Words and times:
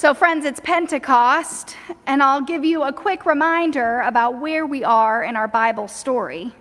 So, 0.00 0.14
friends, 0.14 0.46
it's 0.46 0.60
Pentecost, 0.60 1.76
and 2.06 2.22
I'll 2.22 2.40
give 2.40 2.64
you 2.64 2.84
a 2.84 2.90
quick 2.90 3.26
reminder 3.26 4.00
about 4.00 4.40
where 4.40 4.64
we 4.64 4.82
are 4.82 5.22
in 5.22 5.36
our 5.36 5.46
Bible 5.46 5.88
story. 5.88 6.54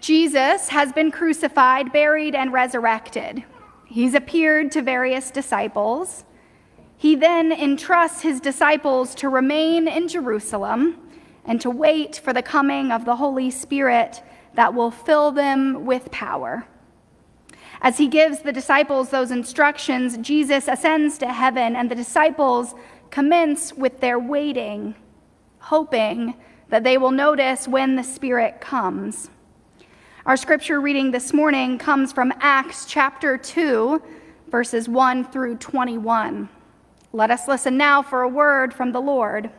Jesus 0.00 0.70
has 0.70 0.90
been 0.90 1.10
crucified, 1.10 1.92
buried, 1.92 2.34
and 2.34 2.50
resurrected. 2.50 3.44
He's 3.84 4.14
appeared 4.14 4.72
to 4.72 4.80
various 4.80 5.30
disciples. 5.30 6.24
He 6.96 7.14
then 7.14 7.52
entrusts 7.52 8.22
his 8.22 8.40
disciples 8.40 9.14
to 9.16 9.28
remain 9.28 9.86
in 9.86 10.08
Jerusalem 10.08 10.96
and 11.44 11.60
to 11.60 11.68
wait 11.68 12.16
for 12.16 12.32
the 12.32 12.40
coming 12.40 12.90
of 12.90 13.04
the 13.04 13.16
Holy 13.16 13.50
Spirit 13.50 14.22
that 14.54 14.72
will 14.72 14.90
fill 14.90 15.30
them 15.30 15.84
with 15.84 16.10
power. 16.10 16.66
As 17.84 17.98
he 17.98 18.08
gives 18.08 18.38
the 18.38 18.50
disciples 18.50 19.10
those 19.10 19.30
instructions, 19.30 20.16
Jesus 20.16 20.68
ascends 20.68 21.18
to 21.18 21.30
heaven, 21.30 21.76
and 21.76 21.90
the 21.90 21.94
disciples 21.94 22.74
commence 23.10 23.74
with 23.74 24.00
their 24.00 24.18
waiting, 24.18 24.94
hoping 25.58 26.34
that 26.70 26.82
they 26.82 26.96
will 26.96 27.10
notice 27.10 27.68
when 27.68 27.94
the 27.94 28.02
Spirit 28.02 28.58
comes. 28.58 29.28
Our 30.24 30.38
scripture 30.38 30.80
reading 30.80 31.10
this 31.10 31.34
morning 31.34 31.76
comes 31.76 32.10
from 32.10 32.32
Acts 32.40 32.86
chapter 32.86 33.36
2, 33.36 34.02
verses 34.50 34.88
1 34.88 35.24
through 35.30 35.58
21. 35.58 36.48
Let 37.12 37.30
us 37.30 37.46
listen 37.46 37.76
now 37.76 38.00
for 38.00 38.22
a 38.22 38.28
word 38.30 38.72
from 38.72 38.92
the 38.92 39.02
Lord. 39.02 39.50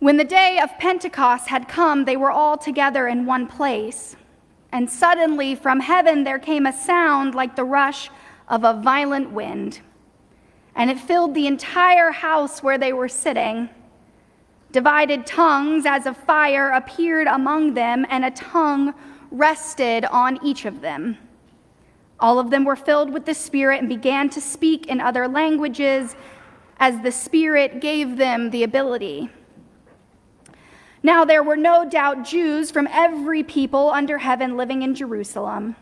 When 0.00 0.18
the 0.18 0.24
day 0.24 0.60
of 0.62 0.78
Pentecost 0.78 1.48
had 1.48 1.66
come, 1.66 2.04
they 2.04 2.18
were 2.18 2.30
all 2.30 2.58
together 2.58 3.08
in 3.08 3.24
one 3.24 3.46
place. 3.46 4.16
And 4.72 4.90
suddenly 4.90 5.54
from 5.54 5.80
heaven 5.80 6.24
there 6.24 6.38
came 6.38 6.66
a 6.66 6.72
sound 6.72 7.34
like 7.34 7.56
the 7.56 7.64
rush 7.64 8.10
of 8.48 8.64
a 8.64 8.74
violent 8.74 9.30
wind, 9.30 9.80
and 10.74 10.90
it 10.90 10.98
filled 10.98 11.34
the 11.34 11.46
entire 11.46 12.10
house 12.10 12.62
where 12.62 12.78
they 12.78 12.92
were 12.92 13.08
sitting. 13.08 13.68
Divided 14.72 15.26
tongues 15.26 15.86
as 15.86 16.06
of 16.06 16.16
fire 16.16 16.70
appeared 16.70 17.26
among 17.26 17.74
them, 17.74 18.04
and 18.10 18.24
a 18.24 18.30
tongue 18.30 18.94
rested 19.30 20.04
on 20.04 20.38
each 20.44 20.64
of 20.64 20.80
them. 20.80 21.16
All 22.18 22.38
of 22.38 22.50
them 22.50 22.64
were 22.64 22.76
filled 22.76 23.12
with 23.12 23.26
the 23.26 23.34
Spirit 23.34 23.80
and 23.80 23.88
began 23.88 24.28
to 24.30 24.40
speak 24.40 24.86
in 24.86 25.00
other 25.00 25.28
languages 25.28 26.16
as 26.78 27.00
the 27.00 27.12
Spirit 27.12 27.80
gave 27.80 28.16
them 28.16 28.50
the 28.50 28.62
ability. 28.62 29.30
Now 31.06 31.24
there 31.24 31.44
were 31.44 31.56
no 31.56 31.88
doubt 31.88 32.24
Jews 32.24 32.72
from 32.72 32.88
every 32.90 33.44
people 33.44 33.90
under 33.90 34.18
heaven 34.18 34.56
living 34.56 34.82
in 34.82 34.92
Jerusalem. 34.92 35.76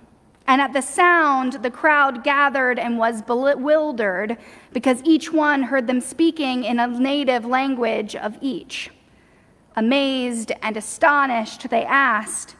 And 0.46 0.60
at 0.60 0.74
the 0.74 0.82
sound, 0.82 1.54
the 1.62 1.70
crowd 1.70 2.22
gathered 2.22 2.78
and 2.78 2.98
was 2.98 3.22
bewildered 3.22 4.36
because 4.74 5.02
each 5.02 5.32
one 5.32 5.62
heard 5.62 5.86
them 5.86 6.02
speaking 6.02 6.64
in 6.64 6.78
a 6.78 6.86
native 6.86 7.46
language 7.46 8.14
of 8.14 8.36
each. 8.42 8.90
Amazed 9.76 10.52
and 10.60 10.76
astonished, 10.76 11.70
they 11.70 11.86
asked, 11.86 12.54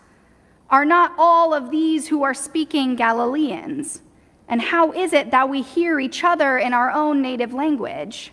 Are 0.71 0.87
not 0.87 1.13
all 1.19 1.53
of 1.53 1.71
these 1.71 2.09
who 2.09 2.23
are 2.23 2.33
speaking 2.33 2.97
Galileans? 2.97 4.01
And 4.49 4.63
how 4.63 4.91
is 4.91 5.13
it 5.13 5.31
that 5.33 5.51
we 5.51 5.61
hear 5.61 6.01
each 6.01 6.25
other 6.25 6.57
in 6.57 6.73
our 6.73 6.91
own 6.91 7.21
native 7.21 7.53
language? 7.53 8.33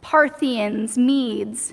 Parthians, 0.00 0.98
Medes, 0.98 1.72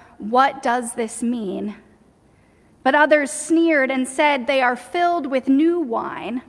what 0.21 0.61
does 0.61 0.93
this 0.93 1.23
mean? 1.23 1.75
But 2.83 2.95
others 2.95 3.31
sneered 3.31 3.91
and 3.91 4.07
said, 4.07 4.47
They 4.47 4.61
are 4.61 4.75
filled 4.75 5.27
with 5.27 5.47
new 5.47 5.79
wine. 5.79 6.41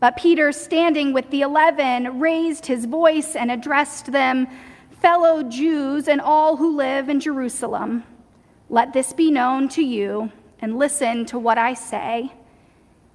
But 0.00 0.16
Peter, 0.16 0.50
standing 0.52 1.12
with 1.12 1.30
the 1.30 1.42
eleven, 1.42 2.20
raised 2.20 2.66
his 2.66 2.86
voice 2.86 3.36
and 3.36 3.50
addressed 3.50 4.12
them, 4.12 4.48
Fellow 5.00 5.42
Jews 5.42 6.08
and 6.08 6.20
all 6.20 6.56
who 6.56 6.76
live 6.76 7.08
in 7.08 7.20
Jerusalem, 7.20 8.04
let 8.68 8.92
this 8.92 9.12
be 9.12 9.30
known 9.30 9.68
to 9.70 9.82
you, 9.82 10.30
and 10.60 10.78
listen 10.78 11.24
to 11.26 11.38
what 11.38 11.58
I 11.58 11.74
say. 11.74 12.32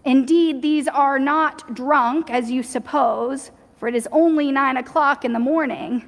Indeed, 0.03 0.61
these 0.61 0.87
are 0.87 1.17
not 1.17 1.73
drunk, 1.73 2.29
as 2.29 2.51
you 2.51 2.61
suppose, 2.61 3.51
for 3.77 3.87
it 3.87 3.95
is 3.95 4.07
only 4.11 4.51
nine 4.51 4.77
o'clock 4.77 5.25
in 5.25 5.33
the 5.33 5.39
morning. 5.39 6.07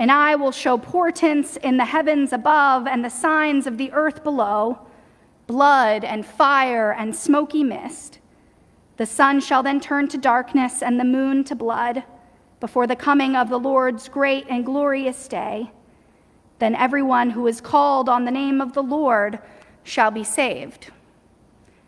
And 0.00 0.10
I 0.10 0.34
will 0.34 0.50
show 0.50 0.78
portents 0.78 1.58
in 1.58 1.76
the 1.76 1.84
heavens 1.84 2.32
above 2.32 2.86
and 2.86 3.04
the 3.04 3.10
signs 3.10 3.66
of 3.66 3.76
the 3.76 3.92
earth 3.92 4.24
below 4.24 4.78
blood 5.46 6.04
and 6.04 6.24
fire 6.24 6.92
and 6.92 7.14
smoky 7.14 7.62
mist. 7.62 8.18
The 8.96 9.04
sun 9.04 9.40
shall 9.40 9.62
then 9.62 9.78
turn 9.78 10.08
to 10.08 10.16
darkness 10.16 10.82
and 10.82 10.98
the 10.98 11.04
moon 11.04 11.44
to 11.44 11.54
blood 11.54 12.02
before 12.60 12.86
the 12.86 12.96
coming 12.96 13.36
of 13.36 13.50
the 13.50 13.58
Lord's 13.58 14.08
great 14.08 14.46
and 14.48 14.64
glorious 14.64 15.28
day. 15.28 15.70
Then 16.60 16.74
everyone 16.74 17.28
who 17.28 17.46
is 17.46 17.60
called 17.60 18.08
on 18.08 18.24
the 18.24 18.30
name 18.30 18.62
of 18.62 18.72
the 18.72 18.82
Lord 18.82 19.38
shall 19.82 20.10
be 20.10 20.24
saved. 20.24 20.90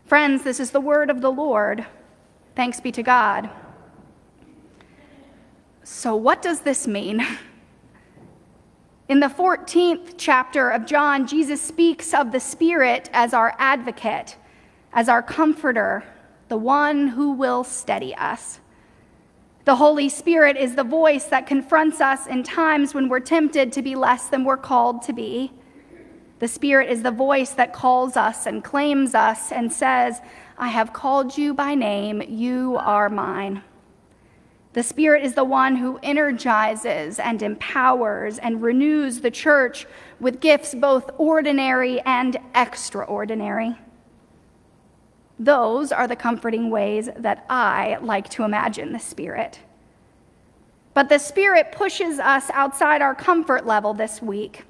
Friends, 0.05 0.43
this 0.43 0.59
is 0.59 0.69
the 0.69 0.81
word 0.81 1.09
of 1.09 1.21
the 1.21 1.31
Lord. 1.31 1.83
Thanks 2.55 2.79
be 2.79 2.91
to 2.91 3.01
God. 3.01 3.49
So, 5.83 6.15
what 6.15 6.43
does 6.43 6.59
this 6.59 6.85
mean? 6.85 7.25
In 9.09 9.19
the 9.19 9.27
14th 9.27 10.13
chapter 10.17 10.69
of 10.69 10.85
John, 10.85 11.27
Jesus 11.27 11.61
speaks 11.61 12.13
of 12.13 12.31
the 12.31 12.39
Spirit 12.39 13.09
as 13.11 13.33
our 13.33 13.53
advocate, 13.57 14.37
as 14.93 15.09
our 15.09 15.21
comforter, 15.21 16.05
the 16.47 16.55
one 16.55 17.07
who 17.07 17.33
will 17.33 17.65
steady 17.65 18.15
us. 18.15 18.61
The 19.65 19.75
Holy 19.75 20.07
Spirit 20.07 20.55
is 20.55 20.75
the 20.75 20.85
voice 20.85 21.25
that 21.25 21.47
confronts 21.47 21.99
us 21.99 22.27
in 22.27 22.43
times 22.43 22.93
when 22.93 23.09
we're 23.09 23.19
tempted 23.19 23.73
to 23.73 23.81
be 23.81 23.95
less 23.95 24.29
than 24.29 24.45
we're 24.45 24.55
called 24.55 25.01
to 25.01 25.13
be. 25.13 25.51
The 26.39 26.47
Spirit 26.47 26.89
is 26.89 27.03
the 27.03 27.11
voice 27.11 27.51
that 27.51 27.73
calls 27.73 28.15
us 28.15 28.45
and 28.45 28.63
claims 28.63 29.13
us 29.13 29.51
and 29.51 29.71
says, 29.71 30.21
I 30.57 30.69
have 30.69 30.93
called 30.93 31.37
you 31.37 31.53
by 31.53 31.75
name, 31.75 32.21
you 32.21 32.77
are 32.79 33.09
mine. 33.09 33.63
The 34.73 34.83
Spirit 34.83 35.23
is 35.23 35.35
the 35.35 35.43
one 35.43 35.75
who 35.75 35.99
energizes 36.01 37.19
and 37.19 37.43
empowers 37.43 38.39
and 38.39 38.61
renews 38.61 39.21
the 39.21 39.29
church 39.29 39.85
with 40.19 40.39
gifts 40.39 40.73
both 40.73 41.11
ordinary 41.19 42.01
and 42.01 42.37
extraordinary. 42.55 43.77
Those 45.37 45.91
are 45.91 46.07
the 46.07 46.15
comforting 46.15 46.71
ways 46.71 47.07
that 47.15 47.45
I 47.49 47.97
like 48.01 48.29
to 48.29 48.43
imagine 48.43 48.93
the 48.93 48.99
Spirit. 48.99 49.59
But 50.95 51.09
the 51.09 51.19
Spirit 51.19 51.71
pushes 51.71 52.17
us 52.17 52.49
outside 52.51 53.03
our 53.03 53.15
comfort 53.15 53.67
level 53.67 53.93
this 53.93 54.23
week 54.23 54.63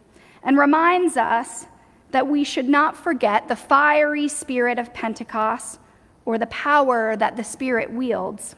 and 0.43 0.57
reminds 0.57 1.15
us 1.15 1.65
that 2.11 2.27
we 2.27 2.43
should 2.43 2.67
not 2.67 2.97
forget 2.97 3.47
the 3.47 3.55
fiery 3.55 4.27
spirit 4.27 4.77
of 4.77 4.93
Pentecost 4.93 5.79
or 6.25 6.37
the 6.37 6.47
power 6.47 7.15
that 7.15 7.37
the 7.37 7.43
Spirit 7.43 7.91
wields. 7.91 8.55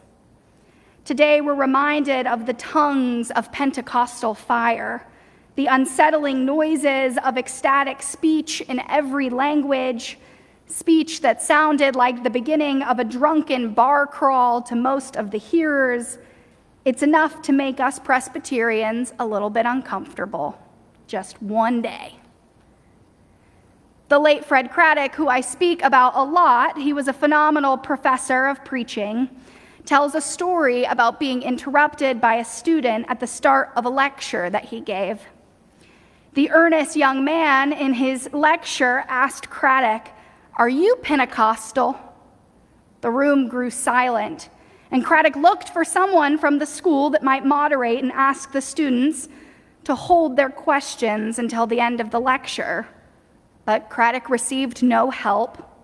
Today, 1.06 1.40
we're 1.40 1.54
reminded 1.54 2.26
of 2.26 2.48
the 2.48 2.54
tongues 2.54 3.30
of 3.30 3.52
Pentecostal 3.52 4.34
fire, 4.34 5.06
the 5.54 5.68
unsettling 5.68 6.48
noises 6.48 7.20
of 7.24 7.38
ecstatic 7.38 8.02
speech 8.02 8.62
in 8.62 8.82
every 8.90 9.30
language, 9.30 10.18
speech 10.66 11.22
that 11.22 11.44
sounded 11.44 11.96
like 11.96 12.24
the 12.24 12.30
beginning 12.32 12.82
of 12.82 12.98
a 12.98 13.04
drunken 13.04 13.72
bar 13.72 14.08
crawl 14.08 14.64
to 14.64 14.76
most 14.76 15.16
of 15.16 15.30
the 15.30 15.38
hearers. 15.38 16.18
It's 16.86 17.04
enough 17.04 17.44
to 17.44 17.52
make 17.52 17.80
us 17.80 18.00
Presbyterians 18.00 19.14
a 19.20 19.28
little 19.28 19.52
bit 19.52 19.68
uncomfortable, 19.68 20.58
just 21.06 21.40
one 21.40 21.84
day. 21.84 22.16
The 24.10 24.18
late 24.18 24.44
Fred 24.44 24.72
Craddock, 24.72 25.14
who 25.14 25.28
I 25.28 25.42
speak 25.42 25.84
about 25.84 26.14
a 26.16 26.24
lot, 26.24 26.80
he 26.80 26.94
was 26.94 27.08
a 27.08 27.14
phenomenal 27.14 27.78
professor 27.78 28.48
of 28.48 28.66
preaching, 28.66 29.30
tells 29.86 30.16
a 30.16 30.22
story 30.22 30.84
about 30.84 31.20
being 31.20 31.44
interrupted 31.44 32.20
by 32.20 32.36
a 32.36 32.46
student 32.46 33.06
at 33.08 33.20
the 33.20 33.28
start 33.28 33.72
of 33.76 33.86
a 33.86 33.90
lecture 33.90 34.50
that 34.50 34.66
he 34.66 34.82
gave. 34.82 35.22
The 36.34 36.52
earnest 36.52 36.96
young 36.96 37.24
man 37.24 37.72
in 37.72 37.94
his 37.94 38.30
lecture 38.34 39.06
asked 39.08 39.50
Craddock, 39.50 40.12
Are 40.58 40.68
you 40.68 40.98
Pentecostal? 40.98 41.98
The 43.02 43.12
room 43.12 43.48
grew 43.48 43.70
silent, 43.70 44.50
and 44.92 45.06
Craddock 45.06 45.36
looked 45.36 45.70
for 45.70 45.86
someone 45.86 46.38
from 46.38 46.60
the 46.60 46.66
school 46.66 47.10
that 47.12 47.24
might 47.24 47.46
moderate 47.46 48.04
and 48.04 48.12
ask 48.12 48.52
the 48.52 48.62
students 48.62 49.30
to 49.86 49.96
hold 49.96 50.36
their 50.36 50.50
questions 50.50 51.40
until 51.40 51.68
the 51.68 51.80
end 51.80 52.02
of 52.02 52.10
the 52.10 52.20
lecture. 52.20 52.88
But 53.64 53.90
Craddock 53.90 54.30
received 54.30 54.84
no 54.84 55.12
help. 55.12 55.75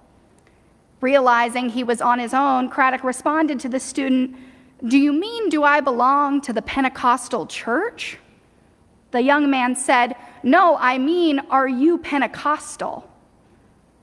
Realizing 1.01 1.69
he 1.69 1.83
was 1.83 1.99
on 1.99 2.19
his 2.19 2.33
own, 2.33 2.69
Craddock 2.69 3.03
responded 3.03 3.59
to 3.61 3.69
the 3.69 3.79
student, 3.79 4.35
Do 4.87 4.99
you 4.99 5.11
mean, 5.11 5.49
do 5.49 5.63
I 5.63 5.81
belong 5.81 6.41
to 6.41 6.53
the 6.53 6.61
Pentecostal 6.61 7.47
church? 7.47 8.19
The 9.09 9.21
young 9.21 9.49
man 9.49 9.75
said, 9.75 10.15
No, 10.43 10.77
I 10.77 10.99
mean, 10.99 11.39
are 11.49 11.67
you 11.67 11.97
Pentecostal? 11.97 13.09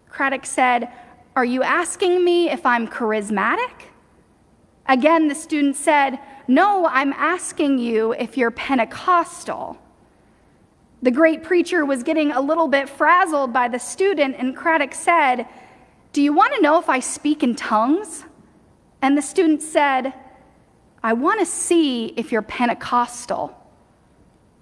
Craddock 0.09 0.45
said, 0.45 0.89
Are 1.37 1.45
you 1.45 1.63
asking 1.63 2.25
me 2.25 2.51
if 2.51 2.67
I'm 2.67 2.89
charismatic? 2.89 3.87
Again, 4.87 5.29
the 5.29 5.35
student 5.37 5.77
said, 5.77 6.19
No, 6.49 6.87
I'm 6.87 7.13
asking 7.13 7.79
you 7.79 8.13
if 8.13 8.37
you're 8.37 8.51
Pentecostal. 8.51 9.79
The 11.01 11.13
great 11.13 11.45
preacher 11.45 11.85
was 11.85 12.03
getting 12.03 12.33
a 12.33 12.41
little 12.41 12.67
bit 12.67 12.89
frazzled 12.89 13.53
by 13.53 13.69
the 13.69 13.79
student, 13.79 14.35
and 14.37 14.57
Craddock 14.57 14.95
said, 14.95 15.47
Do 16.13 16.23
you 16.23 16.33
want 16.33 16.55
to 16.55 16.61
know 16.61 16.79
if 16.79 16.89
I 16.89 17.01
speak 17.01 17.43
in 17.43 17.55
tongues? 17.55 18.25
And 19.03 19.17
the 19.17 19.23
student 19.23 19.63
said, 19.63 20.15
I 21.03 21.13
want 21.13 21.41
to 21.41 21.47
see 21.47 22.07
if 22.17 22.33
you're 22.33 22.43
Pentecostal. 22.43 23.55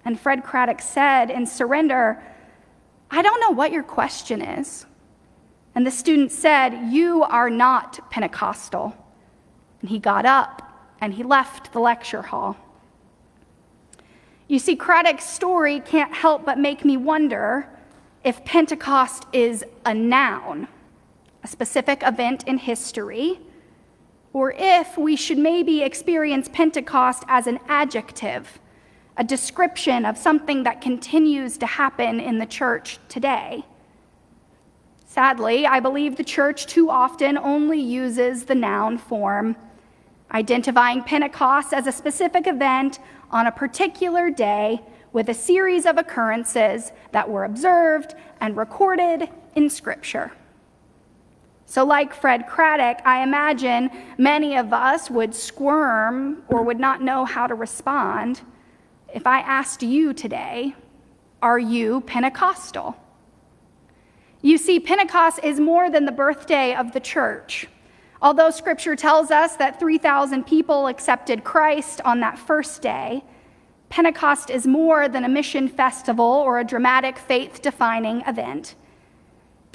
And 0.05 0.19
Fred 0.19 0.43
Craddock 0.43 0.81
said 0.81 1.29
in 1.29 1.45
surrender, 1.45 2.23
I 3.09 3.21
don't 3.21 3.39
know 3.39 3.51
what 3.51 3.71
your 3.71 3.83
question 3.83 4.41
is. 4.41 4.85
And 5.75 5.85
the 5.85 5.91
student 5.91 6.31
said, 6.31 6.91
You 6.91 7.23
are 7.23 7.49
not 7.49 8.09
Pentecostal. 8.09 8.95
And 9.81 9.89
he 9.89 9.99
got 9.99 10.25
up 10.25 10.63
and 10.99 11.13
he 11.13 11.23
left 11.23 11.73
the 11.73 11.79
lecture 11.79 12.23
hall. 12.23 12.57
You 14.47 14.59
see, 14.59 14.75
Craddock's 14.75 15.25
story 15.25 15.79
can't 15.81 16.13
help 16.13 16.45
but 16.45 16.57
make 16.57 16.85
me 16.85 16.97
wonder 16.97 17.69
if 18.23 18.43
Pentecost 18.45 19.25
is 19.33 19.63
a 19.85 19.93
noun, 19.93 20.67
a 21.47 21.49
specific 21.49 22.03
event 22.03 22.43
in 22.45 22.57
history, 22.57 23.39
or 24.33 24.53
if 24.57 24.97
we 24.97 25.15
should 25.15 25.37
maybe 25.37 25.81
experience 25.81 26.49
Pentecost 26.51 27.23
as 27.29 27.47
an 27.47 27.57
adjective, 27.69 28.59
a 29.15 29.23
description 29.23 30.03
of 30.03 30.17
something 30.17 30.63
that 30.63 30.81
continues 30.81 31.57
to 31.57 31.65
happen 31.65 32.19
in 32.19 32.37
the 32.37 32.45
church 32.45 32.99
today. 33.07 33.63
Sadly, 35.05 35.65
I 35.65 35.79
believe 35.79 36.17
the 36.17 36.23
church 36.23 36.67
too 36.67 36.89
often 36.89 37.37
only 37.37 37.79
uses 37.79 38.43
the 38.43 38.55
noun 38.55 38.97
form, 38.97 39.55
identifying 40.33 41.01
Pentecost 41.01 41.73
as 41.73 41.87
a 41.87 41.93
specific 41.93 42.45
event 42.45 42.99
on 43.31 43.47
a 43.47 43.51
particular 43.53 44.29
day 44.29 44.81
with 45.13 45.29
a 45.29 45.33
series 45.33 45.85
of 45.85 45.97
occurrences 45.97 46.91
that 47.13 47.29
were 47.29 47.45
observed 47.45 48.15
and 48.41 48.57
recorded 48.57 49.29
in 49.55 49.69
Scripture. 49.69 50.33
So, 51.69 51.83
like 51.85 52.13
Fred 52.13 52.47
Craddock, 52.47 53.05
I 53.05 53.23
imagine 53.23 53.89
many 54.17 54.55
of 54.55 54.71
us 54.71 55.11
would 55.11 55.35
squirm 55.35 56.43
or 56.47 56.63
would 56.63 56.79
not 56.79 57.01
know 57.01 57.25
how 57.25 57.45
to 57.45 57.53
respond 57.55 58.41
if 59.13 59.27
I 59.27 59.41
asked 59.41 59.83
you 59.83 60.13
today, 60.13 60.75
Are 61.41 61.59
you 61.59 62.01
Pentecostal? 62.01 62.95
You 64.41 64.57
see, 64.57 64.79
Pentecost 64.79 65.43
is 65.43 65.59
more 65.59 65.89
than 65.89 66.05
the 66.05 66.11
birthday 66.13 66.73
of 66.73 66.93
the 66.93 67.01
church. 67.01 67.67
Although 68.21 68.49
scripture 68.49 68.95
tells 68.95 69.29
us 69.29 69.57
that 69.57 69.77
3,000 69.77 70.45
people 70.45 70.87
accepted 70.87 71.43
Christ 71.43 71.99
on 72.05 72.21
that 72.21 72.39
first 72.39 72.81
day, 72.81 73.25
Pentecost 73.89 74.49
is 74.49 74.65
more 74.65 75.09
than 75.09 75.25
a 75.25 75.29
mission 75.29 75.67
festival 75.67 76.25
or 76.25 76.59
a 76.59 76.63
dramatic 76.63 77.17
faith 77.17 77.61
defining 77.61 78.21
event. 78.21 78.75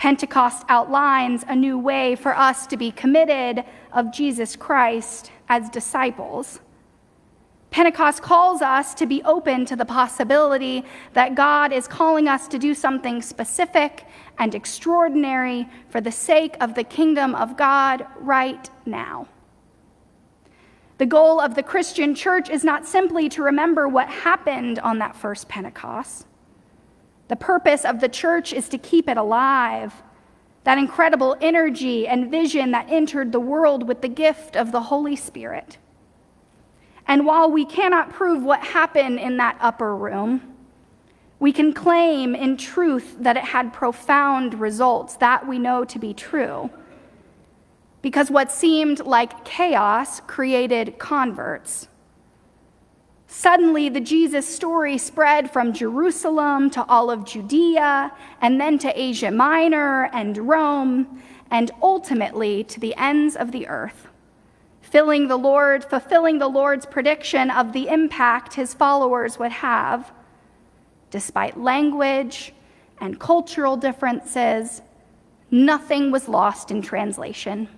Pentecost 0.02 0.64
outlines 0.68 1.44
a 1.46 1.54
new 1.54 1.78
way 1.78 2.16
for 2.16 2.36
us 2.36 2.66
to 2.66 2.76
be 2.76 2.90
committed 2.90 3.62
of 3.92 4.12
Jesus 4.12 4.56
Christ 4.56 5.30
as 5.48 5.70
disciples. 5.70 6.58
Pentecost 7.70 8.20
calls 8.20 8.62
us 8.62 8.94
to 8.94 9.06
be 9.06 9.22
open 9.22 9.64
to 9.64 9.76
the 9.76 9.84
possibility 9.84 10.84
that 11.12 11.36
God 11.36 11.72
is 11.72 11.86
calling 11.86 12.26
us 12.26 12.48
to 12.48 12.58
do 12.58 12.74
something 12.74 13.22
specific 13.22 14.04
and 14.40 14.56
extraordinary 14.56 15.68
for 15.88 16.00
the 16.00 16.10
sake 16.10 16.56
of 16.60 16.74
the 16.74 16.82
kingdom 16.82 17.36
of 17.36 17.56
God 17.56 18.04
right 18.18 18.68
now. 18.84 19.28
The 20.98 21.06
goal 21.06 21.38
of 21.38 21.54
the 21.54 21.62
Christian 21.62 22.16
church 22.16 22.50
is 22.50 22.64
not 22.64 22.86
simply 22.86 23.28
to 23.28 23.42
remember 23.44 23.86
what 23.86 24.08
happened 24.08 24.80
on 24.80 24.98
that 24.98 25.14
first 25.14 25.48
Pentecost. 25.48 26.26
The 27.32 27.36
purpose 27.36 27.86
of 27.86 28.00
the 28.00 28.10
church 28.10 28.52
is 28.52 28.68
to 28.68 28.76
keep 28.76 29.08
it 29.08 29.16
alive, 29.16 30.02
that 30.64 30.76
incredible 30.76 31.34
energy 31.40 32.06
and 32.06 32.30
vision 32.30 32.72
that 32.72 32.90
entered 32.90 33.32
the 33.32 33.40
world 33.40 33.88
with 33.88 34.02
the 34.02 34.08
gift 34.08 34.54
of 34.54 34.70
the 34.70 34.82
Holy 34.82 35.16
Spirit. 35.16 35.78
And 37.06 37.24
while 37.24 37.50
we 37.50 37.64
cannot 37.64 38.10
prove 38.10 38.42
what 38.42 38.60
happened 38.60 39.18
in 39.18 39.38
that 39.38 39.56
upper 39.62 39.96
room, 39.96 40.42
we 41.40 41.52
can 41.52 41.72
claim 41.72 42.34
in 42.34 42.58
truth 42.58 43.16
that 43.20 43.38
it 43.38 43.44
had 43.44 43.72
profound 43.72 44.60
results. 44.60 45.16
That 45.16 45.48
we 45.48 45.58
know 45.58 45.86
to 45.86 45.98
be 45.98 46.12
true. 46.12 46.68
Because 48.02 48.30
what 48.30 48.52
seemed 48.52 49.00
like 49.06 49.42
chaos 49.46 50.20
created 50.20 50.98
converts. 50.98 51.88
Suddenly, 53.34 53.88
the 53.88 54.00
Jesus 54.00 54.46
story 54.46 54.98
spread 54.98 55.50
from 55.50 55.72
Jerusalem 55.72 56.68
to 56.70 56.84
all 56.84 57.10
of 57.10 57.24
Judea, 57.24 58.12
and 58.42 58.60
then 58.60 58.78
to 58.80 58.92
Asia 59.00 59.30
Minor 59.30 60.10
and 60.12 60.36
Rome, 60.36 61.22
and 61.50 61.70
ultimately 61.82 62.62
to 62.64 62.78
the 62.78 62.94
ends 62.96 63.34
of 63.34 63.50
the 63.50 63.66
earth 63.68 64.08
filling 64.82 65.26
the 65.26 65.38
Lord, 65.38 65.82
fulfilling 65.82 66.38
the 66.38 66.48
Lord's 66.48 66.84
prediction 66.84 67.50
of 67.50 67.72
the 67.72 67.88
impact 67.88 68.52
his 68.52 68.74
followers 68.74 69.38
would 69.38 69.50
have. 69.50 70.12
Despite 71.10 71.58
language 71.58 72.52
and 73.00 73.18
cultural 73.18 73.78
differences, 73.78 74.82
nothing 75.50 76.10
was 76.10 76.28
lost 76.28 76.70
in 76.70 76.82
translation. 76.82 77.68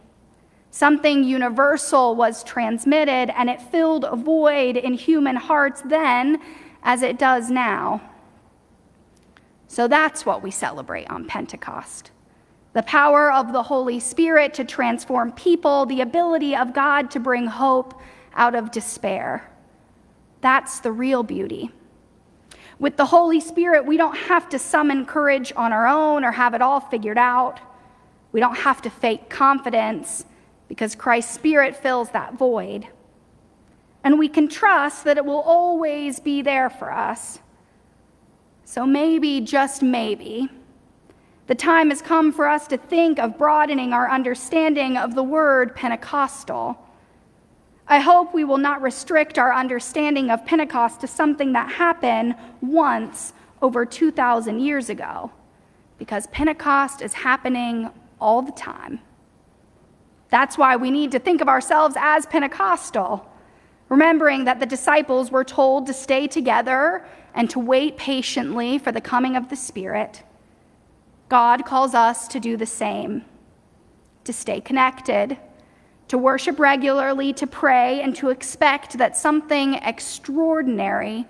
Something 0.75 1.23
universal 1.23 2.16
was 2.16 2.43
transmitted, 2.43 3.31
and 3.38 3.49
it 3.49 3.62
filled 3.62 4.02
a 4.02 4.16
void 4.16 4.76
in 4.76 4.95
human 4.95 5.37
hearts 5.37 5.81
then 5.85 6.40
as 6.83 7.02
it 7.02 7.16
does 7.16 7.49
now. 7.49 8.02
So 9.69 9.87
that's 9.87 10.26
what 10.26 10.43
we 10.43 10.50
celebrate 10.50 11.09
on 11.09 11.26
Pentecost 11.26 12.11
the 12.73 12.83
power 12.83 13.31
of 13.31 13.52
the 13.52 13.62
Holy 13.62 14.00
Spirit 14.00 14.52
to 14.54 14.64
transform 14.64 15.31
people, 15.31 15.87
the 15.87 16.00
ability 16.00 16.57
of 16.57 16.75
God 16.75 17.09
to 17.12 17.21
bring 17.21 17.47
hope 17.47 18.00
out 18.35 18.57
of 18.57 18.73
despair. 18.73 19.49
That's 20.40 20.81
the 20.81 20.90
real 20.90 21.23
beauty. 21.23 21.71
With 22.81 22.97
the 22.97 23.07
Holy 23.07 23.38
Spirit, 23.38 23.87
we 23.87 23.97
don't 23.97 24.16
have 24.16 24.49
to 24.49 24.59
summon 24.59 25.07
courage 25.07 25.52
on 25.54 25.73
our 25.73 25.87
own 25.87 26.25
or 26.25 26.33
have 26.33 26.52
it 26.52 26.61
all 26.61 26.81
figured 26.81 27.16
out. 27.16 27.61
We 28.33 28.40
don't 28.40 28.59
have 28.59 28.83
to 28.83 28.90
fake 28.90 29.31
confidence 29.31 30.25
because 30.68 30.94
Christ's 30.94 31.35
Spirit 31.35 31.76
fills 31.76 32.11
that 32.11 32.35
void. 32.35 32.88
And 34.02 34.18
we 34.18 34.28
can 34.28 34.49
trust 34.49 35.04
that 35.04 35.16
it 35.16 35.25
will 35.25 35.40
always 35.40 36.21
be 36.21 36.42
there 36.42 36.68
for 36.68 36.92
us. 36.92 37.38
So 38.64 38.87
maybe, 38.87 39.40
just 39.40 39.83
maybe, 39.83 40.49
the 41.47 41.54
time 41.54 41.90
has 41.90 42.00
come 42.00 42.33
for 42.33 42.49
us 42.49 42.66
to 42.68 42.78
think 42.78 43.18
of 43.18 43.37
broadening 43.37 43.92
our 43.92 44.11
understanding 44.11 44.97
of 44.97 45.14
the 45.14 45.23
word 45.23 45.76
Pentecostal. 45.76 46.78
I 47.87 48.00
hope 48.00 48.33
we 48.33 48.44
will 48.44 48.59
not 48.59 48.80
restrict 48.80 49.38
our 49.38 49.52
understanding 49.52 50.30
of 50.30 50.47
Pentecost 50.47 51.02
to 51.02 51.06
something 51.06 51.52
that 51.52 51.73
happened 51.73 52.35
once 52.62 53.35
over 53.61 53.85
2,000 53.85 54.61
years 54.61 54.88
ago, 54.88 55.30
because 55.99 56.26
Pentecost 56.28 57.02
is 57.02 57.12
happening 57.12 57.90
all 58.21 58.40
the 58.40 58.52
time. 58.52 59.00
That's 60.34 60.58
why 60.58 60.74
we 60.74 60.90
need 60.90 61.12
to 61.12 61.20
think 61.20 61.40
of 61.40 61.48
ourselves 61.48 61.94
as 61.96 62.26
Pentecostal, 62.26 63.24
remembering 63.88 64.46
that 64.46 64.58
the 64.58 64.66
disciples 64.66 65.30
were 65.30 65.44
told 65.44 65.86
to 65.86 65.92
stay 65.92 66.26
together 66.26 67.06
and 67.36 67.48
to 67.50 67.60
wait 67.60 67.96
patiently 67.96 68.78
for 68.78 68.90
the 68.90 69.00
coming 69.00 69.36
of 69.36 69.48
the 69.48 69.54
Spirit. 69.54 70.24
God 71.28 71.64
calls 71.64 71.94
us 71.94 72.26
to 72.26 72.40
do 72.40 72.56
the 72.56 72.66
same, 72.66 73.24
to 74.24 74.32
stay 74.32 74.60
connected, 74.60 75.38
to 76.08 76.18
worship 76.18 76.58
regularly, 76.58 77.32
to 77.34 77.46
pray, 77.46 78.02
and 78.02 78.16
to 78.16 78.30
expect 78.30 78.98
that 78.98 79.16
something 79.16 79.74
extraordinary 79.74 81.26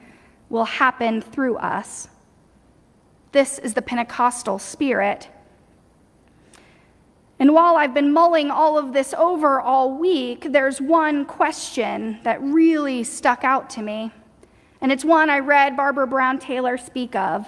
will 0.49 0.65
happen 0.65 1.21
through 1.21 1.59
us. 1.59 2.09
This 3.33 3.59
is 3.59 3.75
the 3.75 3.83
Pentecostal 3.83 4.59
spirit. 4.59 5.29
And 7.45 7.53
while 7.53 7.77
I've 7.77 7.93
been 7.93 8.11
mulling 8.11 8.51
all 8.51 8.79
of 8.79 8.95
this 8.95 9.13
over 9.13 9.61
all 9.61 9.99
week, 9.99 10.47
there's 10.51 10.81
one 10.81 11.27
question 11.27 12.19
that 12.23 12.41
really 12.41 13.05
stuck 13.05 13.45
out 13.45 13.69
to 13.69 13.83
me. 13.83 14.13
And 14.81 14.91
it's 14.91 15.05
one 15.05 15.29
I 15.29 15.41
read 15.41 15.77
Barbara 15.77 16.07
Brown 16.07 16.39
Taylor 16.39 16.79
speak 16.79 17.15
of. 17.15 17.47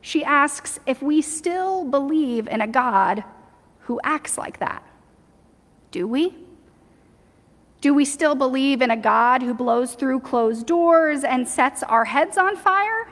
She 0.00 0.24
asks 0.24 0.80
if 0.86 1.00
we 1.02 1.22
still 1.22 1.84
believe 1.84 2.48
in 2.48 2.60
a 2.60 2.66
God 2.66 3.22
who 3.82 4.00
acts 4.02 4.36
like 4.36 4.58
that. 4.58 4.82
Do 5.92 6.08
we? 6.08 6.34
Do 7.80 7.94
we 7.94 8.04
still 8.04 8.34
believe 8.34 8.82
in 8.82 8.90
a 8.90 8.96
God 8.96 9.40
who 9.40 9.54
blows 9.54 9.94
through 9.94 10.18
closed 10.18 10.66
doors 10.66 11.22
and 11.22 11.46
sets 11.46 11.84
our 11.84 12.06
heads 12.06 12.36
on 12.36 12.56
fire? 12.56 13.08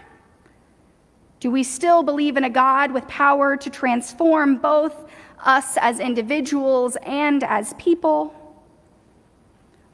Do 1.39 1.53
we 1.53 1.63
still 1.63 2.03
believe 2.03 2.37
in 2.37 2.43
a 2.43 2.51
God 2.51 2.91
with 2.91 3.07
power 3.07 3.57
to 3.57 3.71
transform 3.71 4.57
both 4.57 5.09
us 5.49 5.79
as 5.79 5.99
individuals 5.99 6.97
and 7.03 7.43
as 7.43 7.73
people? 7.75 8.35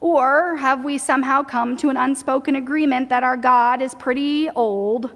Or 0.01 0.57
have 0.57 0.83
we 0.83 0.97
somehow 0.97 1.41
come 1.41 1.77
to 1.77 1.89
an 1.89 1.97
unspoken 1.97 2.57
agreement 2.57 3.09
that 3.09 3.23
our 3.23 3.37
God 3.37 3.81
is 3.81 3.95
pretty 3.95 4.49
old, 4.51 5.09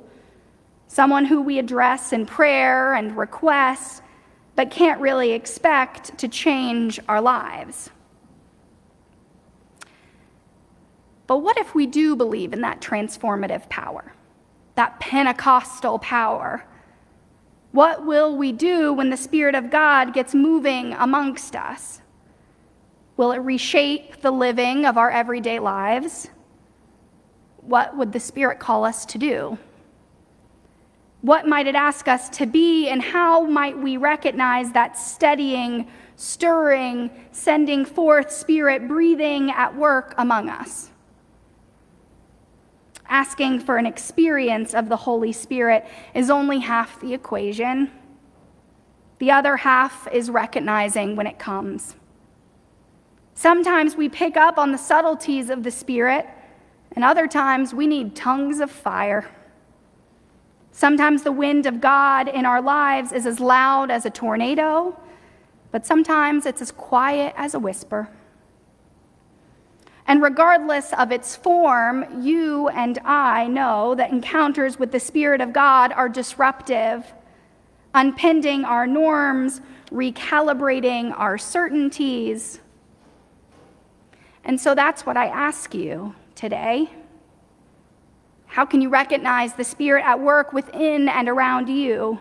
someone 0.87 1.25
who 1.25 1.41
we 1.41 1.59
address 1.59 2.13
in 2.13 2.25
prayer 2.25 2.93
and 2.93 3.15
requests, 3.15 4.01
but 4.55 4.71
can't 4.71 4.99
really 4.99 5.33
expect 5.33 6.17
to 6.17 6.27
change 6.27 6.99
our 7.07 7.21
lives? 7.21 7.91
But 11.27 11.39
what 11.39 11.59
if 11.59 11.75
we 11.75 11.85
do 11.85 12.15
believe 12.15 12.53
in 12.53 12.61
that 12.61 12.81
transformative 12.81 13.69
power, 13.69 14.13
that 14.75 14.99
Pentecostal 14.99 15.99
power? 15.99 16.65
What 17.71 18.05
will 18.05 18.35
we 18.35 18.51
do 18.51 18.93
when 18.93 19.09
the 19.09 19.17
Spirit 19.17 19.53
of 19.53 19.69
God 19.69 20.13
gets 20.13 20.33
moving 20.33 20.93
amongst 20.93 21.55
us? 21.55 22.01
Will 23.15 23.31
it 23.31 23.37
reshape 23.37 24.21
the 24.21 24.31
living 24.31 24.85
of 24.85 24.97
our 24.97 25.11
everyday 25.11 25.59
lives? 25.59 26.29
What 27.57 27.95
would 27.95 28.11
the 28.11 28.19
Spirit 28.19 28.59
call 28.59 28.85
us 28.85 29.05
to 29.07 29.17
do? 29.17 29.57
What 31.21 31.47
might 31.47 31.67
it 31.67 31.75
ask 31.75 32.07
us 32.07 32.29
to 32.29 32.45
be, 32.45 32.87
and 32.87 33.01
how 33.01 33.43
might 33.43 33.77
we 33.77 33.97
recognize 33.97 34.71
that 34.71 34.97
steadying, 34.97 35.91
stirring, 36.15 37.11
sending 37.31 37.83
forth 37.83 38.31
Spirit 38.31 38.87
breathing 38.87 39.51
at 39.51 39.75
work 39.75 40.15
among 40.17 40.49
us? 40.49 40.88
Asking 43.09 43.59
for 43.59 43.77
an 43.77 43.85
experience 43.85 44.73
of 44.73 44.87
the 44.87 44.95
Holy 44.95 45.31
Spirit 45.31 45.85
is 46.13 46.29
only 46.29 46.59
half 46.59 46.99
the 47.01 47.13
equation. 47.13 47.91
The 49.17 49.31
other 49.31 49.57
half 49.57 50.07
is 50.13 50.29
recognizing 50.29 51.15
when 51.15 51.27
it 51.27 51.39
comes. 51.39 51.95
Sometimes 53.33 53.95
we 53.95 54.09
pick 54.09 54.37
up 54.37 54.57
on 54.57 54.71
the 54.71 54.77
subtleties 54.77 55.49
of 55.49 55.63
the 55.63 55.71
Spirit, 55.71 56.27
and 56.95 57.03
other 57.03 57.27
times 57.27 57.73
we 57.73 57.87
need 57.87 58.15
tongues 58.15 58.59
of 58.59 58.69
fire. 58.69 59.29
Sometimes 60.71 61.23
the 61.23 61.31
wind 61.31 61.65
of 61.65 61.81
God 61.81 62.27
in 62.27 62.45
our 62.45 62.61
lives 62.61 63.11
is 63.11 63.25
as 63.25 63.39
loud 63.39 63.91
as 63.91 64.05
a 64.05 64.09
tornado, 64.09 64.97
but 65.71 65.85
sometimes 65.85 66.45
it's 66.45 66.61
as 66.61 66.71
quiet 66.71 67.33
as 67.35 67.53
a 67.53 67.59
whisper. 67.59 68.09
And 70.09 70.23
regardless 70.23 70.91
of 70.93 71.11
its 71.11 71.35
form, 71.35 72.23
you 72.23 72.67
and 72.69 72.97
I 73.05 73.45
know 73.45 73.93
that 73.93 74.09
encounters 74.11 74.79
with 74.79 74.91
the 74.91 74.99
Spirit 74.99 75.39
of 75.39 75.53
God 75.53 75.91
are 75.91 76.09
disruptive, 76.09 77.13
unpending 77.93 78.65
our 78.65 78.87
norms, 78.87 79.61
recalibrating 79.91 81.13
our 81.15 81.37
certainties. 81.37 82.59
And 84.43 84.59
so 84.59 84.73
that's 84.73 85.05
what 85.05 85.15
I 85.15 85.27
ask 85.27 85.75
you 85.75 86.15
today. 86.33 86.89
How 88.47 88.65
can 88.65 88.81
you 88.81 88.89
recognize 88.89 89.53
the 89.53 89.63
Spirit 89.63 90.03
at 90.03 90.19
work 90.19 90.53
within 90.53 91.07
and 91.07 91.29
around 91.29 91.69
you? 91.69 92.17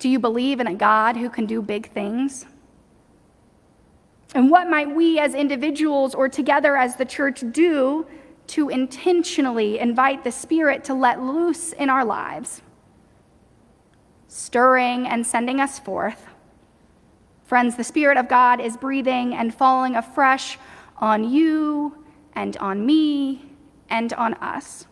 Do 0.00 0.08
you 0.08 0.18
believe 0.18 0.58
in 0.58 0.66
a 0.66 0.74
God 0.74 1.16
who 1.16 1.30
can 1.30 1.46
do 1.46 1.62
big 1.62 1.92
things? 1.92 2.44
And 4.34 4.50
what 4.50 4.68
might 4.68 4.90
we 4.90 5.20
as 5.20 5.32
individuals 5.32 6.14
or 6.14 6.28
together 6.28 6.76
as 6.76 6.96
the 6.96 7.04
church 7.04 7.44
do 7.52 8.06
to 8.48 8.68
intentionally 8.68 9.78
invite 9.78 10.24
the 10.24 10.32
Spirit 10.32 10.84
to 10.84 10.94
let 10.94 11.22
loose 11.22 11.72
in 11.72 11.88
our 11.88 12.04
lives, 12.04 12.60
stirring 14.26 15.06
and 15.06 15.24
sending 15.24 15.60
us 15.60 15.78
forth? 15.78 16.26
Friends, 17.44 17.76
the 17.76 17.84
Spirit 17.84 18.18
of 18.18 18.28
God 18.28 18.60
is 18.60 18.76
breathing 18.76 19.34
and 19.34 19.54
falling 19.54 19.94
afresh 19.94 20.58
on 20.98 21.30
you 21.30 22.04
and 22.34 22.56
on 22.56 22.84
me 22.84 23.44
and 23.88 24.12
on 24.14 24.34
us. 24.34 24.86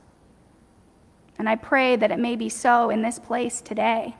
And 1.39 1.49
I 1.49 1.57
pray 1.57 1.97
that 1.97 2.13
it 2.13 2.21
may 2.21 2.37
be 2.37 2.49
so 2.49 2.91
in 2.91 3.03
this 3.03 3.19
place 3.19 3.61
today. 3.61 4.15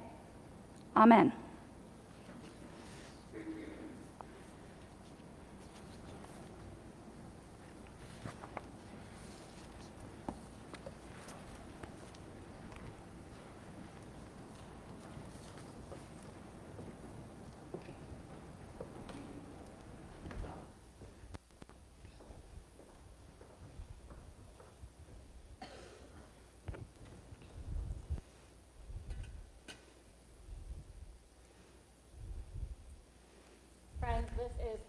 Amen. 0.97 1.33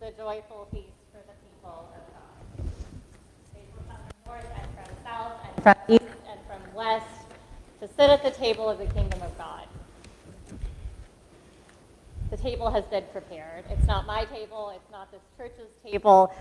the 0.03 0.11
joyful 0.17 0.67
feast 0.69 0.91
for 1.13 1.19
the 1.19 1.33
people 1.47 1.87
of 1.95 2.03
God. 2.11 2.71
They 3.53 3.61
will 3.73 3.83
come 3.87 4.03
from 4.03 4.33
north 4.33 4.51
and 4.59 4.67
from 4.75 4.95
south 5.05 5.39
and 5.47 5.63
from 5.63 5.75
east 5.87 6.19
and 6.29 6.39
from 6.45 6.75
west 6.75 7.05
to 7.79 7.82
sit 7.95 8.09
at 8.09 8.23
the 8.23 8.31
table 8.31 8.69
of 8.69 8.77
the 8.79 8.85
kingdom 8.87 9.21
of 9.21 9.37
God. 9.37 9.67
The 12.29 12.37
table 12.37 12.71
has 12.71 12.83
been 12.85 13.03
prepared. 13.11 13.65
It's 13.69 13.85
not 13.85 14.07
my 14.07 14.25
table, 14.25 14.71
it's 14.75 14.91
not 14.91 15.11
this 15.11 15.21
church's 15.37 15.69
table, 15.85 16.33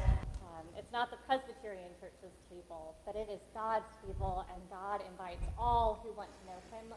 um, 0.42 0.66
it's 0.78 0.90
not 0.92 1.10
the 1.10 1.18
Presbyterian 1.26 1.90
church's 2.00 2.34
table, 2.48 2.94
but 3.04 3.14
it 3.14 3.28
is 3.30 3.40
God's 3.54 3.84
table, 4.06 4.46
and 4.52 4.62
God 4.70 5.02
invites 5.10 5.44
all 5.58 6.00
who 6.02 6.12
want 6.16 6.30
to 6.40 6.46
know 6.46 6.78
Him 6.78 6.94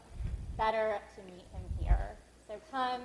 better 0.56 0.98
to 1.16 1.22
meet 1.30 1.44
Him 1.52 1.62
here. 1.78 2.16
So 2.48 2.54
come 2.70 3.02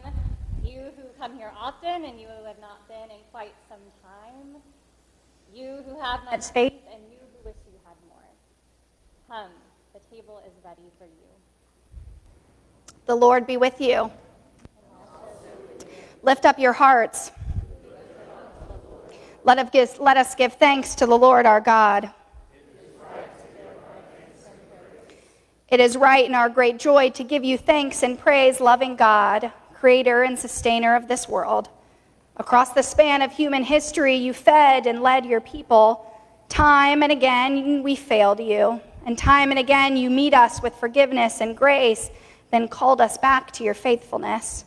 you 0.63 0.91
who 0.95 1.03
come 1.19 1.35
here 1.37 1.51
often 1.57 2.05
and 2.05 2.19
you 2.19 2.27
who 2.27 2.45
have 2.45 2.59
not 2.59 2.87
been 2.87 3.09
in 3.09 3.21
quite 3.31 3.53
some 3.67 3.81
time, 4.03 4.61
you 5.53 5.83
who 5.85 5.99
have 5.99 6.23
much 6.25 6.51
faith 6.51 6.73
and 6.93 7.01
you 7.09 7.17
who 7.17 7.49
wish 7.49 7.57
you 7.65 7.79
had 7.83 7.97
more. 8.07 8.29
Come, 9.27 9.51
the 9.93 9.99
table 10.15 10.41
is 10.45 10.53
ready 10.63 10.89
for 10.97 11.05
you. 11.05 11.40
The 13.05 13.15
Lord 13.15 13.47
be 13.47 13.57
with 13.57 13.79
you. 13.81 14.11
Lift 16.23 16.45
up 16.45 16.59
your 16.59 16.73
hearts. 16.73 17.31
Let 19.43 19.57
us 19.57 20.35
give 20.35 20.53
thanks 20.53 20.95
to 20.95 21.05
the 21.05 21.17
Lord 21.17 21.45
our 21.45 21.61
God. 21.61 22.11
It 25.67 25.79
is 25.79 25.95
right 25.95 26.25
in 26.25 26.35
our 26.35 26.49
great 26.49 26.79
joy 26.79 27.09
to 27.11 27.23
give 27.23 27.43
you 27.43 27.57
thanks 27.57 28.03
and 28.03 28.19
praise, 28.19 28.59
loving 28.59 28.95
God 28.95 29.51
creator 29.81 30.21
and 30.21 30.37
sustainer 30.37 30.95
of 30.95 31.07
this 31.07 31.27
world. 31.27 31.67
Across 32.37 32.73
the 32.73 32.83
span 32.83 33.23
of 33.23 33.31
human 33.31 33.63
history, 33.63 34.15
you 34.15 34.31
fed 34.31 34.85
and 34.85 35.01
led 35.01 35.25
your 35.25 35.41
people. 35.41 36.05
Time 36.49 37.01
and 37.01 37.11
again, 37.11 37.81
we 37.81 37.95
failed 37.95 38.39
you. 38.39 38.79
And 39.07 39.17
time 39.17 39.49
and 39.49 39.57
again, 39.57 39.97
you 39.97 40.11
meet 40.11 40.35
us 40.35 40.61
with 40.61 40.75
forgiveness 40.75 41.41
and 41.41 41.57
grace, 41.57 42.11
then 42.51 42.67
called 42.67 43.01
us 43.01 43.17
back 43.17 43.51
to 43.51 43.63
your 43.63 43.73
faithfulness. 43.73 44.65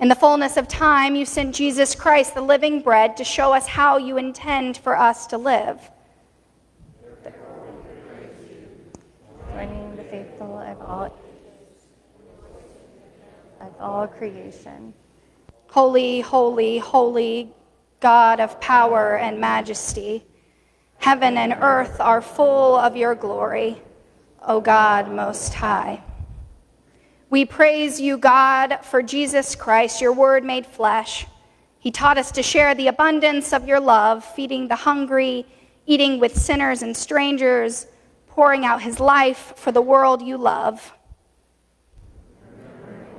In 0.00 0.08
the 0.08 0.14
fullness 0.14 0.56
of 0.56 0.68
time, 0.68 1.16
you 1.16 1.24
sent 1.24 1.54
Jesus 1.54 1.94
Christ, 1.94 2.34
the 2.34 2.40
living 2.40 2.80
bread, 2.80 3.16
to 3.16 3.24
show 3.24 3.52
us 3.52 3.66
how 3.66 3.96
you 3.96 4.16
intend 4.16 4.76
for 4.76 4.96
us 4.96 5.26
to 5.28 5.38
live. 5.38 5.90
Joining 9.52 9.96
the 9.96 10.04
faithful 10.04 10.58
of 10.58 10.80
all 10.82 11.18
of 13.60 13.72
all 13.80 14.06
creation. 14.06 14.94
Holy, 15.70 16.20
holy, 16.20 16.78
holy 16.78 17.50
God 18.00 18.38
of 18.38 18.60
power 18.60 19.18
and 19.18 19.40
majesty. 19.40 20.24
Heaven 20.98 21.36
and 21.36 21.56
earth 21.60 22.00
are 22.00 22.22
full 22.22 22.76
of 22.76 22.96
your 22.96 23.14
glory, 23.14 23.82
O 24.46 24.60
God 24.60 25.10
most 25.10 25.54
high. 25.54 26.02
We 27.30 27.44
praise 27.44 28.00
you, 28.00 28.16
God, 28.16 28.78
for 28.82 29.02
Jesus 29.02 29.54
Christ, 29.54 30.00
your 30.00 30.12
word 30.12 30.44
made 30.44 30.64
flesh. 30.64 31.26
He 31.78 31.90
taught 31.90 32.16
us 32.16 32.30
to 32.32 32.42
share 32.42 32.74
the 32.74 32.88
abundance 32.88 33.52
of 33.52 33.68
your 33.68 33.80
love, 33.80 34.24
feeding 34.24 34.68
the 34.68 34.76
hungry, 34.76 35.46
eating 35.84 36.20
with 36.20 36.36
sinners 36.36 36.82
and 36.82 36.96
strangers, 36.96 37.86
pouring 38.26 38.64
out 38.64 38.82
his 38.82 38.98
life 38.98 39.52
for 39.56 39.72
the 39.72 39.82
world 39.82 40.22
you 40.22 40.38
love. 40.38 40.92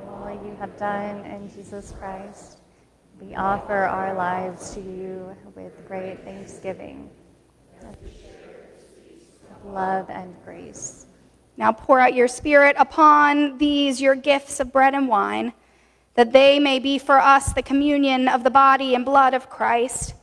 All 0.08 0.30
you 0.44 0.56
have 0.60 0.75
done 0.78 1.24
in 1.25 1.50
Jesus 1.54 1.94
Christ, 2.00 2.58
we 3.22 3.36
offer 3.36 3.84
our 3.84 4.16
lives 4.16 4.74
to 4.74 4.82
you 4.82 5.36
with 5.56 5.88
great 5.88 6.24
thanksgiving 6.24 7.10
love 9.66 10.10
and 10.10 10.36
grace. 10.44 11.06
Now 11.60 11.74
pour 11.74 12.00
out 12.00 12.13
your 12.13 12.30
Spirit 12.30 12.78
upon 12.80 13.58
these, 13.58 14.00
your 14.00 14.16
gifts 14.16 14.62
of 14.62 14.72
bread 14.72 14.96
and 14.96 15.10
wine, 15.10 15.51
that 16.16 16.32
they 16.32 16.58
may 16.58 16.80
be 16.80 16.98
for 16.98 17.20
us 17.20 17.51
the 17.51 17.62
communion 17.62 18.30
of 18.30 18.46
the 18.46 18.50
body 18.50 18.96
and 18.96 19.04
blood 19.04 19.34
of 19.34 19.50
Christ. 19.50 20.13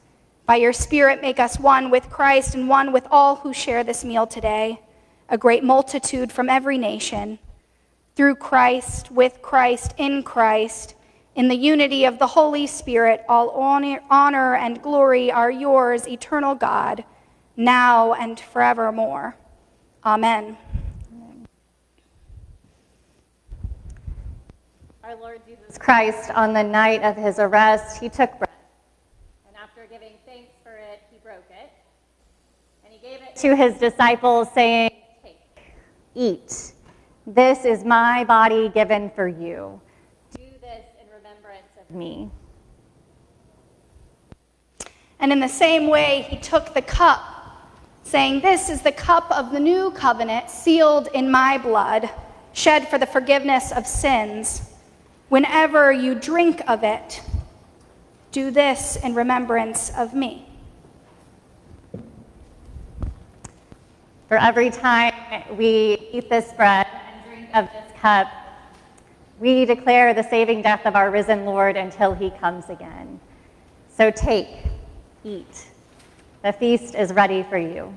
By 0.47 0.57
your 0.57 0.73
Spirit, 0.73 1.21
make 1.21 1.38
us 1.38 1.61
one 1.61 1.90
with 1.90 2.09
Christ 2.09 2.55
and 2.55 2.71
one 2.71 2.90
with 2.90 3.07
all 3.11 3.37
who 3.37 3.52
share 3.52 3.85
this 3.85 4.02
meal 4.02 4.26
today, 4.26 4.81
a 5.28 5.37
great 5.37 5.62
multitude 5.62 6.33
from 6.33 6.49
every 6.49 6.78
nation. 6.78 7.38
Through 8.14 8.37
Christ, 8.37 9.11
with 9.11 9.43
Christ, 9.43 9.93
in 9.99 10.23
Christ, 10.23 10.95
in 11.35 11.49
the 11.49 11.55
unity 11.55 12.07
of 12.07 12.19
the 12.19 12.28
Holy 12.28 12.66
Spirit, 12.66 13.23
all 13.28 13.50
honor 13.50 14.55
and 14.55 14.83
glory 14.83 15.31
are 15.31 15.50
yours, 15.50 16.09
eternal 16.09 16.55
God 16.55 17.05
now 17.57 18.14
and 18.14 18.40
forevermore. 18.40 19.37
Amen. 20.02 20.57
Our 25.07 25.15
Lord 25.15 25.41
Jesus 25.47 25.79
Christ, 25.79 26.33
on 26.33 26.53
the 26.53 26.65
night 26.65 27.05
of 27.05 27.15
his 27.15 27.39
arrest, 27.39 28.01
he 28.01 28.09
took 28.09 28.37
bread, 28.39 28.51
and 29.47 29.55
after 29.57 29.87
giving 29.89 30.15
thanks 30.27 30.51
for 30.65 30.73
it, 30.73 31.01
he 31.13 31.19
broke 31.23 31.47
it, 31.49 31.71
and 32.85 32.93
he 32.93 32.99
gave 32.99 33.21
it 33.23 33.37
to 33.37 33.55
his 33.55 33.79
disciples, 33.79 34.49
saying, 34.53 34.91
Take, 35.23 35.39
eat. 36.17 36.73
This 37.25 37.65
is 37.65 37.85
my 37.85 38.25
body 38.25 38.69
given 38.69 39.09
for 39.11 39.29
you. 39.29 39.81
Do 40.33 40.43
this 40.61 40.85
in 41.01 41.07
remembrance 41.15 41.71
of 41.81 41.95
me. 41.95 42.29
And 45.21 45.31
in 45.31 45.39
the 45.39 45.47
same 45.47 45.87
way, 45.87 46.27
he 46.29 46.37
took 46.37 46.75
the 46.75 46.83
cup 46.83 47.23
saying, 48.03 48.41
This 48.41 48.69
is 48.69 48.83
the 48.83 48.91
cup 48.91 49.31
of 49.31 49.53
the 49.53 49.61
new 49.61 49.93
covenant 49.93 50.51
sealed 50.51 51.11
in 51.15 51.31
my 51.31 51.59
blood, 51.59 52.11
shed 52.55 52.89
for 52.89 52.99
the 52.99 53.07
forgiveness 53.07 53.71
of 53.71 53.87
sins. 53.87 54.73
Whenever 55.28 55.92
you 55.92 56.14
drink 56.14 56.62
of 56.68 56.85
it, 56.85 57.21
do 58.30 58.50
this 58.50 58.97
in 58.97 59.14
remembrance 59.14 59.90
of 59.97 60.14
me. 60.14 60.49
For 64.28 64.37
every 64.37 64.71
time 64.71 65.12
we 65.56 66.11
eat 66.12 66.28
this 66.28 66.52
bread 66.52 66.87
and 67.09 67.25
drink 67.25 67.49
of 67.54 67.66
this 67.73 68.00
cup, 68.00 68.28
we 69.40 69.64
declare 69.64 70.14
the 70.14 70.23
saving 70.23 70.62
death 70.62 70.87
of 70.87 70.95
our 70.95 71.11
risen 71.11 71.45
Lord 71.45 71.76
until 71.76 72.14
he 72.14 72.30
comes 72.30 72.71
again. 72.71 73.20
So 73.88 74.11
take, 74.11 74.48
eat. 75.24 75.66
The 76.42 76.53
feast 76.53 76.94
is 76.94 77.12
ready 77.12 77.42
for 77.42 77.59
you. 77.59 77.94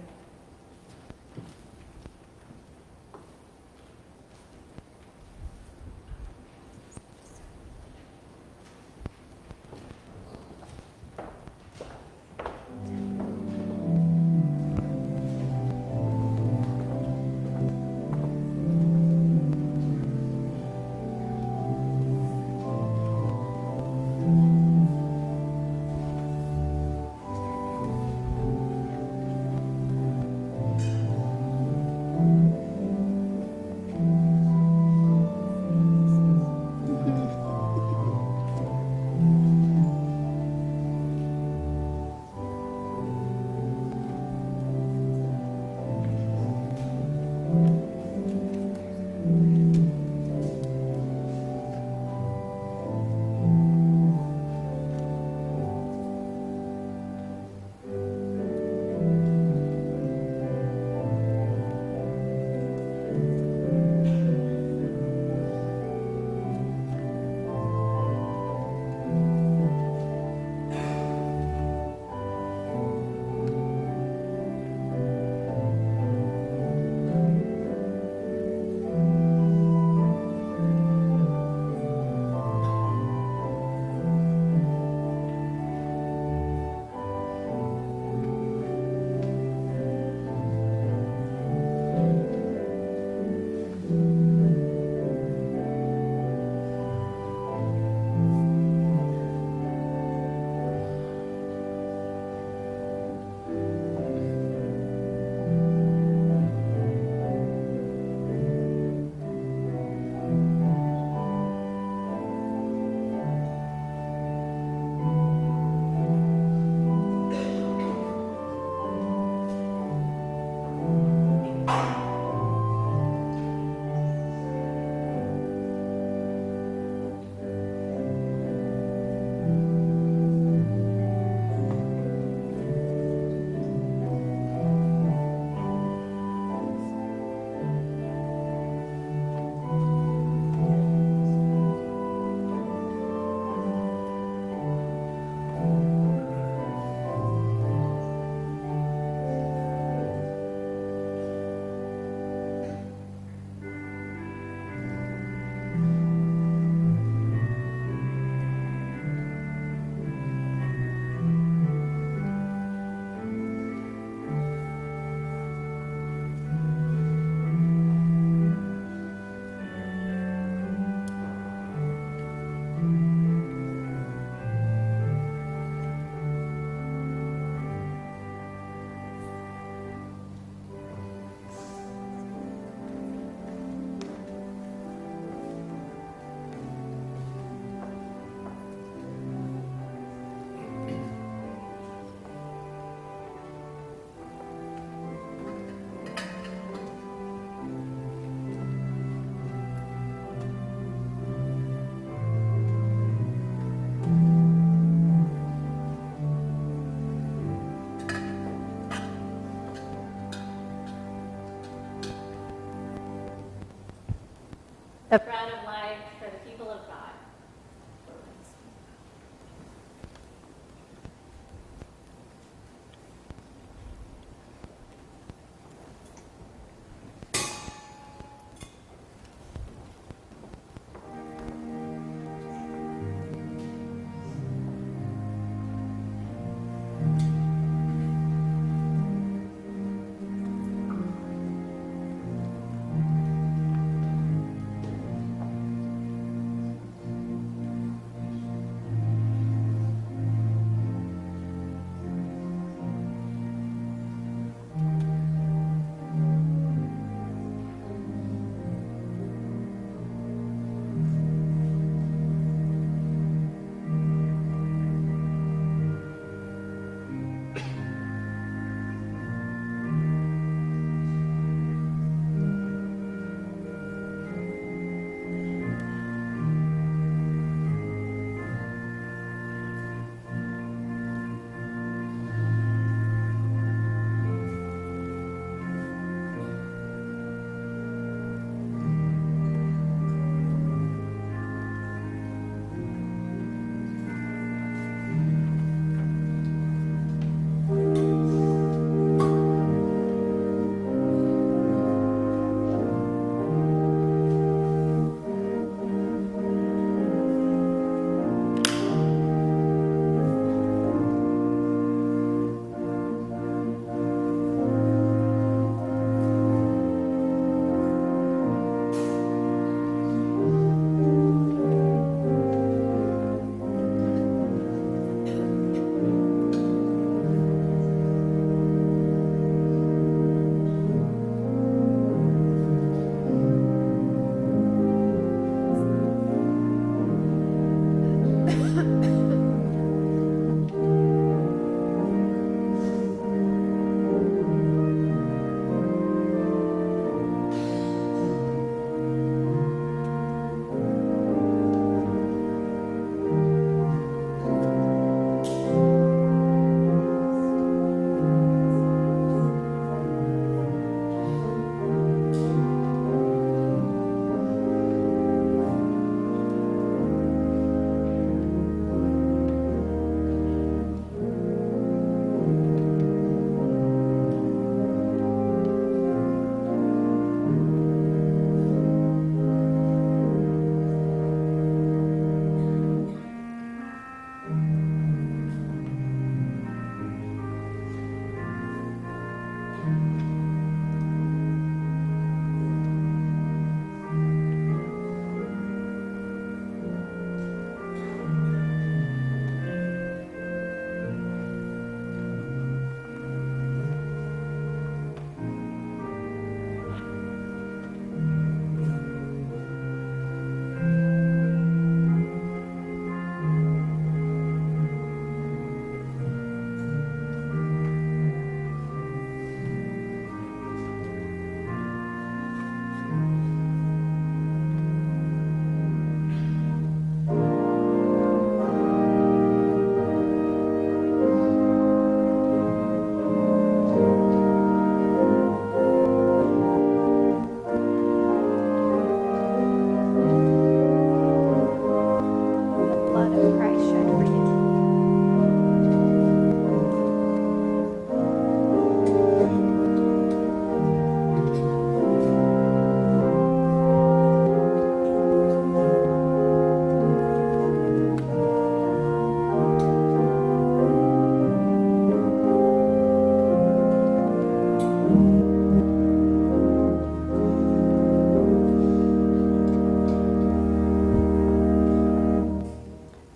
Proud 215.09 215.53
of 215.53 215.58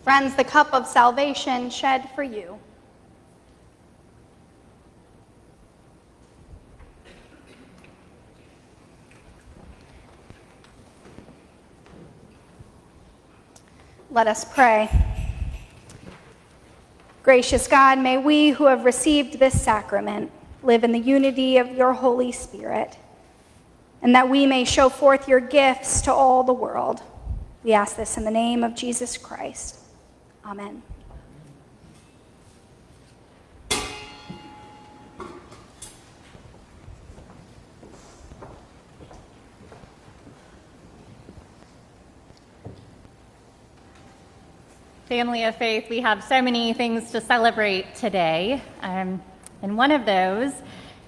Friends, 0.04 0.36
the 0.36 0.44
cup 0.44 0.74
of 0.74 0.86
salvation 0.86 1.70
shed 1.70 2.10
for 2.14 2.24
you. 2.24 2.60
Let 14.12 14.28
us 14.28 14.46
pray. 14.46 14.90
Gracious 17.24 17.68
God, 17.68 17.98
may 17.98 18.20
we 18.20 18.52
who 18.52 18.66
have 18.66 18.86
received 18.86 19.40
this 19.40 19.60
sacrament 19.60 20.32
live 20.64 20.84
in 20.84 20.92
the 20.92 21.00
unity 21.00 21.58
of 21.58 21.72
your 21.72 21.94
Holy 21.94 22.32
Spirit, 22.32 22.98
and 24.02 24.16
that 24.16 24.30
we 24.30 24.46
may 24.46 24.64
show 24.64 24.90
forth 24.90 25.28
your 25.28 25.40
gifts 25.40 26.02
to 26.02 26.14
all 26.14 26.44
the 26.44 26.54
world. 26.54 27.02
We 27.64 27.74
ask 27.74 27.96
this 27.96 28.18
in 28.18 28.24
the 28.24 28.32
name 28.32 28.64
of 28.64 28.76
Jesus 28.76 29.18
Christ. 29.18 29.80
Amen. 30.46 30.82
Family 45.08 45.44
of 45.44 45.56
Faith, 45.58 45.90
we 45.90 46.00
have 46.02 46.24
so 46.24 46.42
many 46.42 46.74
things 46.74 47.12
to 47.12 47.22
celebrate 47.22 47.94
today. 47.94 48.62
Um, 48.82 49.22
and 49.64 49.78
one 49.78 49.92
of 49.92 50.06
those 50.06 50.52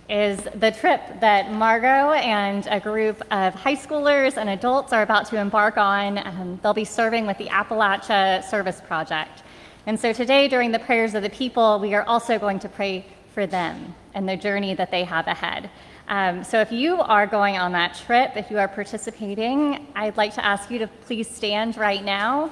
is 0.09 0.39
the 0.55 0.71
trip 0.71 1.01
that 1.19 1.51
Margot 1.51 2.13
and 2.13 2.65
a 2.71 2.79
group 2.79 3.21
of 3.31 3.53
high 3.53 3.75
schoolers 3.75 4.37
and 4.37 4.49
adults 4.49 4.93
are 4.93 5.01
about 5.01 5.25
to 5.27 5.37
embark 5.37 5.77
on. 5.77 6.17
Um, 6.19 6.59
they'll 6.63 6.73
be 6.73 6.85
serving 6.85 7.27
with 7.27 7.37
the 7.37 7.47
Appalachia 7.47 8.43
Service 8.43 8.81
Project. 8.87 9.43
And 9.87 9.99
so 9.99 10.13
today, 10.13 10.47
during 10.47 10.71
the 10.71 10.79
prayers 10.79 11.15
of 11.15 11.23
the 11.23 11.29
people, 11.29 11.79
we 11.79 11.93
are 11.95 12.03
also 12.03 12.39
going 12.39 12.59
to 12.59 12.69
pray 12.69 13.05
for 13.33 13.45
them 13.45 13.93
and 14.13 14.27
the 14.29 14.37
journey 14.37 14.73
that 14.73 14.89
they 14.89 15.03
have 15.03 15.27
ahead. 15.27 15.69
Um, 16.07 16.43
so 16.43 16.61
if 16.61 16.71
you 16.71 17.01
are 17.01 17.27
going 17.27 17.57
on 17.57 17.73
that 17.73 17.95
trip, 18.05 18.37
if 18.37 18.49
you 18.49 18.57
are 18.59 18.67
participating, 18.69 19.87
I'd 19.95 20.15
like 20.15 20.33
to 20.35 20.45
ask 20.45 20.71
you 20.71 20.79
to 20.79 20.87
please 20.87 21.27
stand 21.27 21.75
right 21.75 22.03
now 22.03 22.51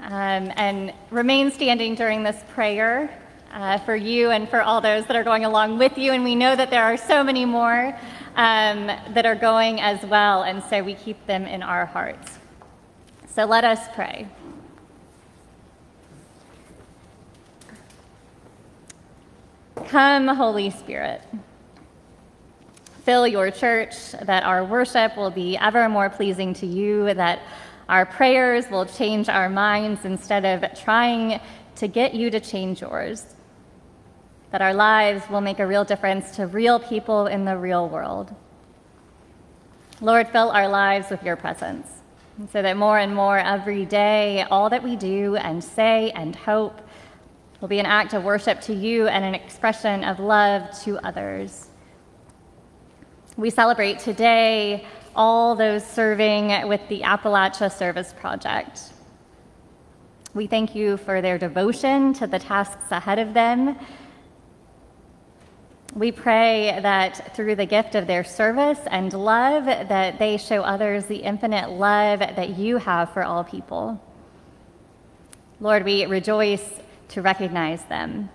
um, 0.00 0.52
and 0.56 0.92
remain 1.10 1.52
standing 1.52 1.94
during 1.94 2.22
this 2.22 2.42
prayer 2.54 3.10
uh, 3.56 3.78
for 3.78 3.96
you 3.96 4.30
and 4.30 4.48
for 4.48 4.60
all 4.60 4.82
those 4.82 5.06
that 5.06 5.16
are 5.16 5.24
going 5.24 5.46
along 5.46 5.78
with 5.78 5.96
you. 5.96 6.12
And 6.12 6.22
we 6.22 6.34
know 6.34 6.54
that 6.54 6.68
there 6.68 6.84
are 6.84 6.98
so 6.98 7.24
many 7.24 7.46
more 7.46 7.98
um, 8.36 8.86
that 8.86 9.24
are 9.24 9.34
going 9.34 9.80
as 9.80 10.04
well, 10.04 10.42
and 10.42 10.62
so 10.64 10.82
we 10.82 10.94
keep 10.94 11.26
them 11.26 11.46
in 11.46 11.62
our 11.62 11.86
hearts. 11.86 12.38
So 13.30 13.46
let 13.46 13.64
us 13.64 13.80
pray. 13.94 14.28
Come, 19.86 20.28
Holy 20.28 20.68
Spirit. 20.70 21.22
Fill 23.04 23.26
your 23.26 23.50
church 23.50 24.12
that 24.22 24.42
our 24.42 24.64
worship 24.64 25.16
will 25.16 25.30
be 25.30 25.56
ever 25.56 25.88
more 25.88 26.10
pleasing 26.10 26.52
to 26.54 26.66
you, 26.66 27.14
that 27.14 27.40
our 27.88 28.04
prayers 28.04 28.68
will 28.70 28.84
change 28.84 29.30
our 29.30 29.48
minds 29.48 30.04
instead 30.04 30.44
of 30.44 30.78
trying 30.78 31.40
to 31.76 31.88
get 31.88 32.14
you 32.14 32.30
to 32.30 32.40
change 32.40 32.82
yours. 32.82 33.35
That 34.56 34.62
our 34.62 34.72
lives 34.72 35.28
will 35.28 35.42
make 35.42 35.58
a 35.58 35.66
real 35.66 35.84
difference 35.84 36.34
to 36.36 36.46
real 36.46 36.80
people 36.80 37.26
in 37.26 37.44
the 37.44 37.58
real 37.58 37.90
world. 37.90 38.34
Lord, 40.00 40.28
fill 40.28 40.50
our 40.50 40.66
lives 40.66 41.10
with 41.10 41.22
your 41.22 41.36
presence 41.36 41.86
so 42.50 42.62
that 42.62 42.74
more 42.74 42.98
and 42.98 43.14
more 43.14 43.38
every 43.38 43.84
day, 43.84 44.46
all 44.50 44.70
that 44.70 44.82
we 44.82 44.96
do 44.96 45.36
and 45.36 45.62
say 45.62 46.10
and 46.12 46.34
hope 46.34 46.80
will 47.60 47.68
be 47.68 47.80
an 47.80 47.84
act 47.84 48.14
of 48.14 48.24
worship 48.24 48.62
to 48.62 48.72
you 48.72 49.08
and 49.08 49.26
an 49.26 49.34
expression 49.34 50.02
of 50.02 50.20
love 50.20 50.62
to 50.84 50.98
others. 51.06 51.68
We 53.36 53.50
celebrate 53.50 53.98
today 53.98 54.86
all 55.14 55.54
those 55.54 55.84
serving 55.84 56.66
with 56.66 56.80
the 56.88 57.02
Appalachia 57.02 57.70
Service 57.70 58.14
Project. 58.18 58.80
We 60.32 60.46
thank 60.46 60.74
you 60.74 60.96
for 60.96 61.20
their 61.20 61.36
devotion 61.36 62.14
to 62.14 62.26
the 62.26 62.38
tasks 62.38 62.90
ahead 62.90 63.18
of 63.18 63.34
them. 63.34 63.76
We 65.96 66.12
pray 66.12 66.78
that 66.82 67.34
through 67.34 67.54
the 67.54 67.64
gift 67.64 67.94
of 67.94 68.06
their 68.06 68.22
service 68.22 68.80
and 68.90 69.10
love 69.14 69.64
that 69.64 70.18
they 70.18 70.36
show 70.36 70.60
others 70.60 71.06
the 71.06 71.16
infinite 71.16 71.70
love 71.70 72.18
that 72.18 72.58
you 72.58 72.76
have 72.76 73.14
for 73.14 73.24
all 73.24 73.42
people. 73.42 73.98
Lord, 75.58 75.86
we 75.86 76.04
rejoice 76.04 76.68
to 77.08 77.22
recognize 77.22 77.82
them 77.84 78.28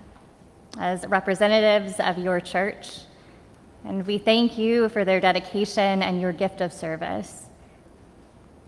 as 0.79 1.05
representatives 1.05 1.99
of 1.99 2.17
your 2.17 2.39
church 2.39 3.01
and 3.85 4.07
we 4.07 4.17
thank 4.17 4.57
you 4.57 4.89
for 4.89 5.05
their 5.05 5.19
dedication 5.19 6.01
and 6.01 6.19
your 6.19 6.33
gift 6.33 6.61
of 6.61 6.73
service. 6.73 7.45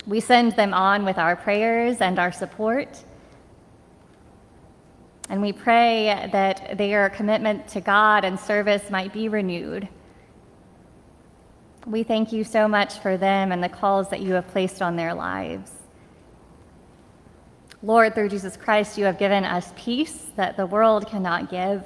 We 0.05 0.19
send 0.19 0.55
them 0.55 0.71
on 0.71 1.03
with 1.03 1.17
our 1.17 1.35
prayers 1.35 1.97
and 1.99 2.19
our 2.19 2.31
support. 2.31 3.03
And 5.29 5.41
we 5.41 5.53
pray 5.53 6.29
that 6.31 6.77
their 6.77 7.09
commitment 7.09 7.67
to 7.69 7.81
God 7.81 8.25
and 8.25 8.39
service 8.39 8.89
might 8.89 9.13
be 9.13 9.29
renewed. 9.29 9.87
We 11.85 12.03
thank 12.03 12.31
you 12.31 12.43
so 12.43 12.67
much 12.67 12.99
for 12.99 13.17
them 13.17 13.51
and 13.51 13.63
the 13.63 13.69
calls 13.69 14.09
that 14.09 14.21
you 14.21 14.33
have 14.33 14.47
placed 14.47 14.81
on 14.81 14.95
their 14.95 15.13
lives. 15.13 15.71
Lord, 17.81 18.15
through 18.15 18.29
Jesus 18.29 18.55
Christ, 18.55 18.97
you 18.97 19.03
have 19.03 19.19
given 19.19 19.43
us 19.43 19.73
peace 19.75 20.27
that 20.37 20.55
the 20.55 20.65
world 20.65 21.07
cannot 21.07 21.49
give. 21.49 21.83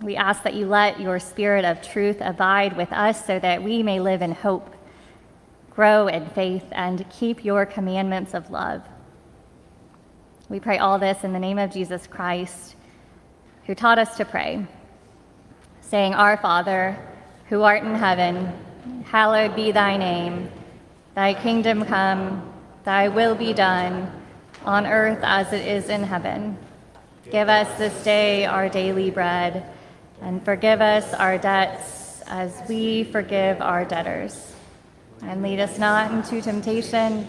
We 0.00 0.16
ask 0.16 0.42
that 0.42 0.54
you 0.54 0.66
let 0.66 0.98
your 0.98 1.20
spirit 1.20 1.64
of 1.64 1.80
truth 1.80 2.16
abide 2.20 2.76
with 2.76 2.92
us 2.92 3.24
so 3.24 3.38
that 3.38 3.62
we 3.62 3.84
may 3.84 4.00
live 4.00 4.20
in 4.20 4.32
hope, 4.32 4.74
grow 5.70 6.08
in 6.08 6.26
faith, 6.30 6.64
and 6.72 7.08
keep 7.08 7.44
your 7.44 7.64
commandments 7.64 8.34
of 8.34 8.50
love. 8.50 8.82
We 10.52 10.60
pray 10.60 10.76
all 10.76 10.98
this 10.98 11.24
in 11.24 11.32
the 11.32 11.38
name 11.38 11.58
of 11.58 11.70
Jesus 11.70 12.06
Christ, 12.06 12.76
who 13.64 13.74
taught 13.74 13.98
us 13.98 14.18
to 14.18 14.26
pray, 14.26 14.66
saying, 15.80 16.12
Our 16.12 16.36
Father, 16.36 16.98
who 17.48 17.62
art 17.62 17.82
in 17.82 17.94
heaven, 17.94 18.52
hallowed 19.06 19.56
be 19.56 19.72
thy 19.72 19.96
name. 19.96 20.50
Thy 21.14 21.32
kingdom 21.32 21.86
come, 21.86 22.52
thy 22.84 23.08
will 23.08 23.34
be 23.34 23.54
done, 23.54 24.12
on 24.66 24.86
earth 24.86 25.20
as 25.22 25.54
it 25.54 25.66
is 25.66 25.88
in 25.88 26.02
heaven. 26.02 26.58
Give 27.30 27.48
us 27.48 27.78
this 27.78 28.04
day 28.04 28.44
our 28.44 28.68
daily 28.68 29.10
bread 29.10 29.64
and 30.20 30.44
forgive 30.44 30.82
us 30.82 31.14
our 31.14 31.38
debts 31.38 32.20
as 32.26 32.60
we 32.68 33.04
forgive 33.04 33.62
our 33.62 33.86
debtors. 33.86 34.52
And 35.22 35.42
lead 35.42 35.60
us 35.60 35.78
not 35.78 36.10
into 36.10 36.42
temptation, 36.42 37.26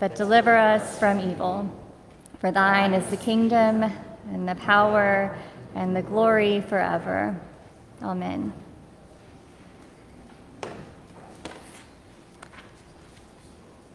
but 0.00 0.16
deliver 0.16 0.56
us 0.56 0.98
from 0.98 1.20
evil. 1.20 1.70
For 2.40 2.50
thine 2.50 2.92
is 2.92 3.08
the 3.10 3.16
kingdom, 3.16 3.82
and 4.32 4.48
the 4.48 4.54
power, 4.56 5.36
and 5.74 5.96
the 5.96 6.02
glory 6.02 6.60
forever. 6.60 7.38
Amen. 8.02 8.52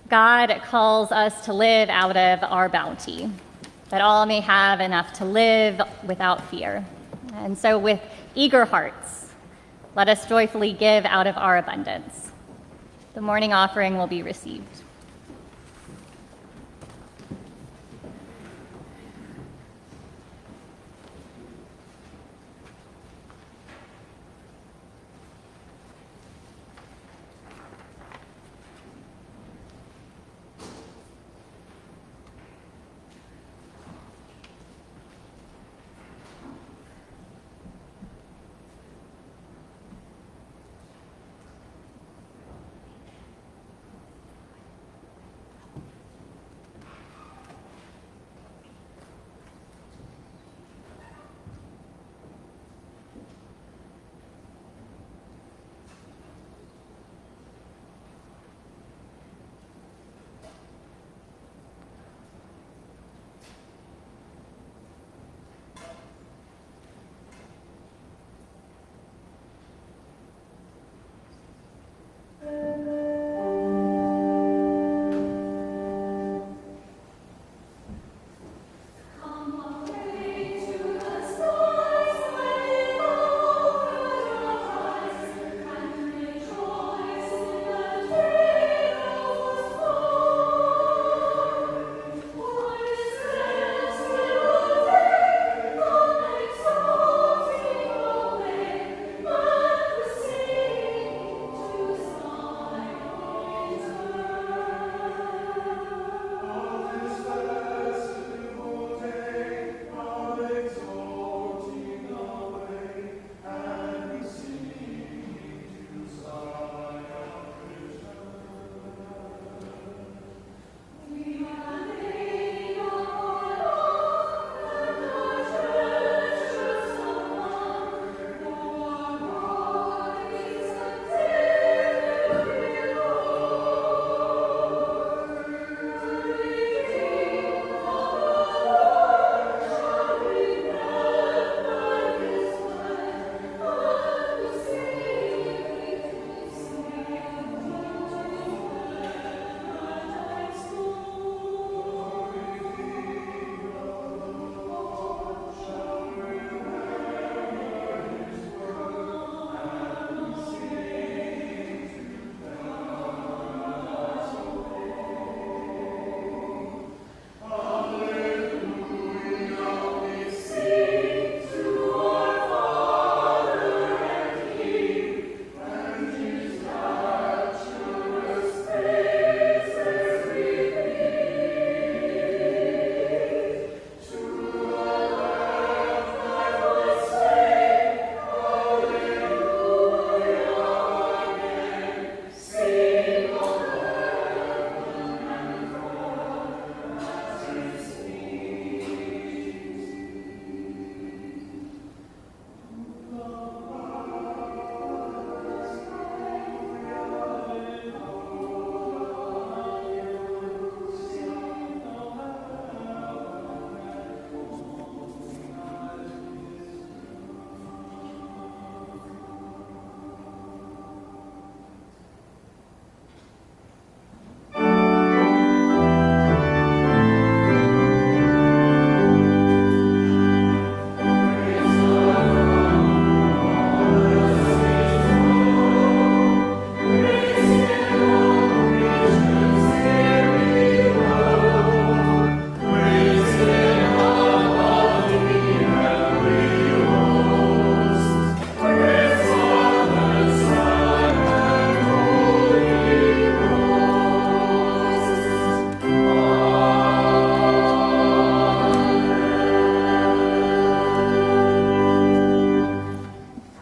God 0.10 0.62
calls 0.66 1.12
us 1.12 1.46
to 1.46 1.54
live 1.54 1.88
out 1.90 2.18
of 2.18 2.44
our 2.44 2.68
bounty, 2.68 3.32
that 3.90 4.02
all 4.02 4.26
may 4.26 4.42
have 4.42 4.82
enough 4.82 5.14
to 5.14 5.26
live 5.26 5.82
without 6.04 6.46
fear. 6.50 6.86
And 7.36 7.58
so, 7.58 7.78
with 7.78 8.02
eager 8.36 8.66
hearts, 8.66 9.30
let 9.96 10.10
us 10.10 10.28
joyfully 10.28 10.74
give 10.74 11.06
out 11.06 11.28
of 11.28 11.38
our 11.38 11.58
abundance. 11.58 12.32
The 13.14 13.22
morning 13.22 13.54
offering 13.54 13.98
will 13.98 14.08
be 14.08 14.24
received. 14.24 14.81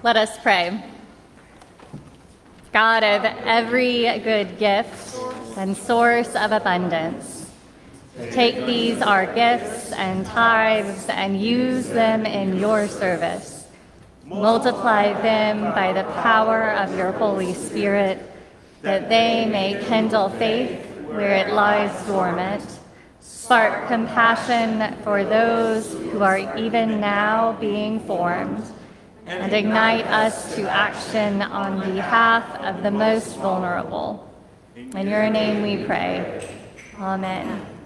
Let 0.10 0.18
us 0.28 0.40
pray. 0.40 0.84
God 2.74 3.04
of 3.04 3.24
every 3.46 4.06
good 4.22 4.58
gift 4.58 5.16
and 5.56 5.78
source 5.78 6.34
of 6.36 6.52
abundance, 6.52 7.48
take 8.32 8.66
these 8.66 9.04
our 9.04 9.28
gifts 9.28 9.92
and 9.92 10.26
tithes 10.26 11.08
and 11.10 11.40
use 11.40 11.90
them 11.90 12.26
in 12.26 12.58
your 12.58 12.88
service. 12.88 13.68
Multiply 14.26 15.14
them 15.22 15.76
by 15.76 15.94
the 15.94 16.06
power 16.24 16.72
of 16.72 16.98
your 16.98 17.12
Holy 17.12 17.54
Spirit, 17.54 18.18
that 18.82 19.10
they 19.10 19.46
may 19.46 19.80
kindle 19.90 20.30
faith 20.30 20.84
where 21.06 21.36
it 21.36 21.54
lies 21.54 21.94
dormant, 22.08 22.66
spark 23.20 23.88
compassion 23.88 24.98
for 25.04 25.24
those 25.24 25.94
who 25.94 26.24
are 26.24 26.58
even 26.58 27.00
now 27.00 27.52
being 27.62 28.00
formed 28.08 28.64
and 29.30 29.54
ignite 29.54 30.06
us 30.08 30.56
to 30.56 30.68
action 30.70 31.42
on 31.42 31.94
behalf 31.94 32.44
of 32.62 32.82
the 32.84 32.92
most 32.92 33.38
vulnerable. 33.38 34.28
In 34.76 35.08
your 35.08 35.30
name 35.30 35.62
we 35.62 35.86
pray. 35.86 36.48
Amen. 36.98 37.79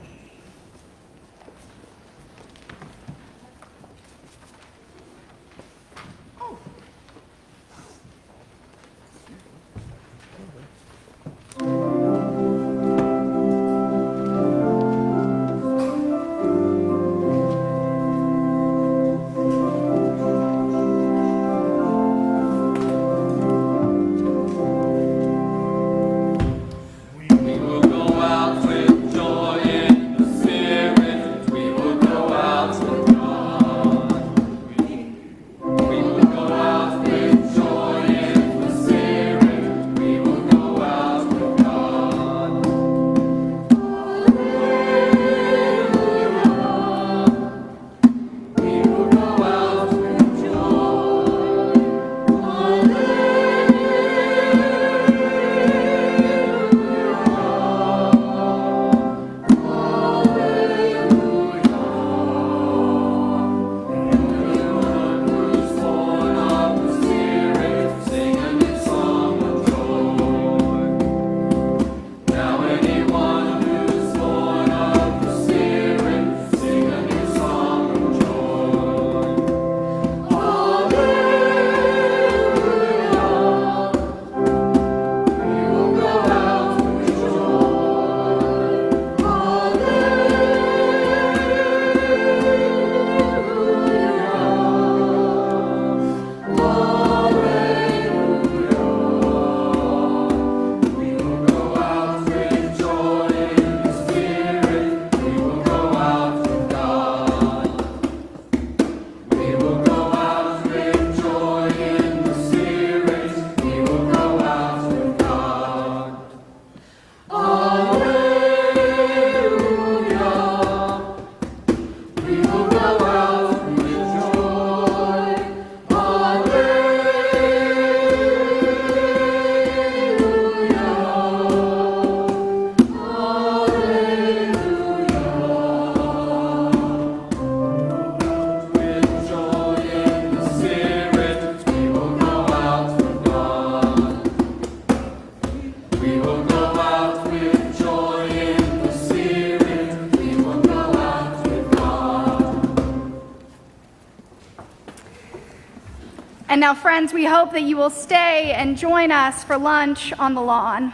Now, 156.63 156.73
friends, 156.73 157.11
we 157.11 157.25
hope 157.25 157.51
that 157.51 157.63
you 157.63 157.75
will 157.75 157.89
stay 157.89 158.53
and 158.53 158.77
join 158.77 159.11
us 159.11 159.43
for 159.43 159.57
lunch 159.57 160.13
on 160.13 160.33
the 160.33 160.41
lawn. 160.41 160.93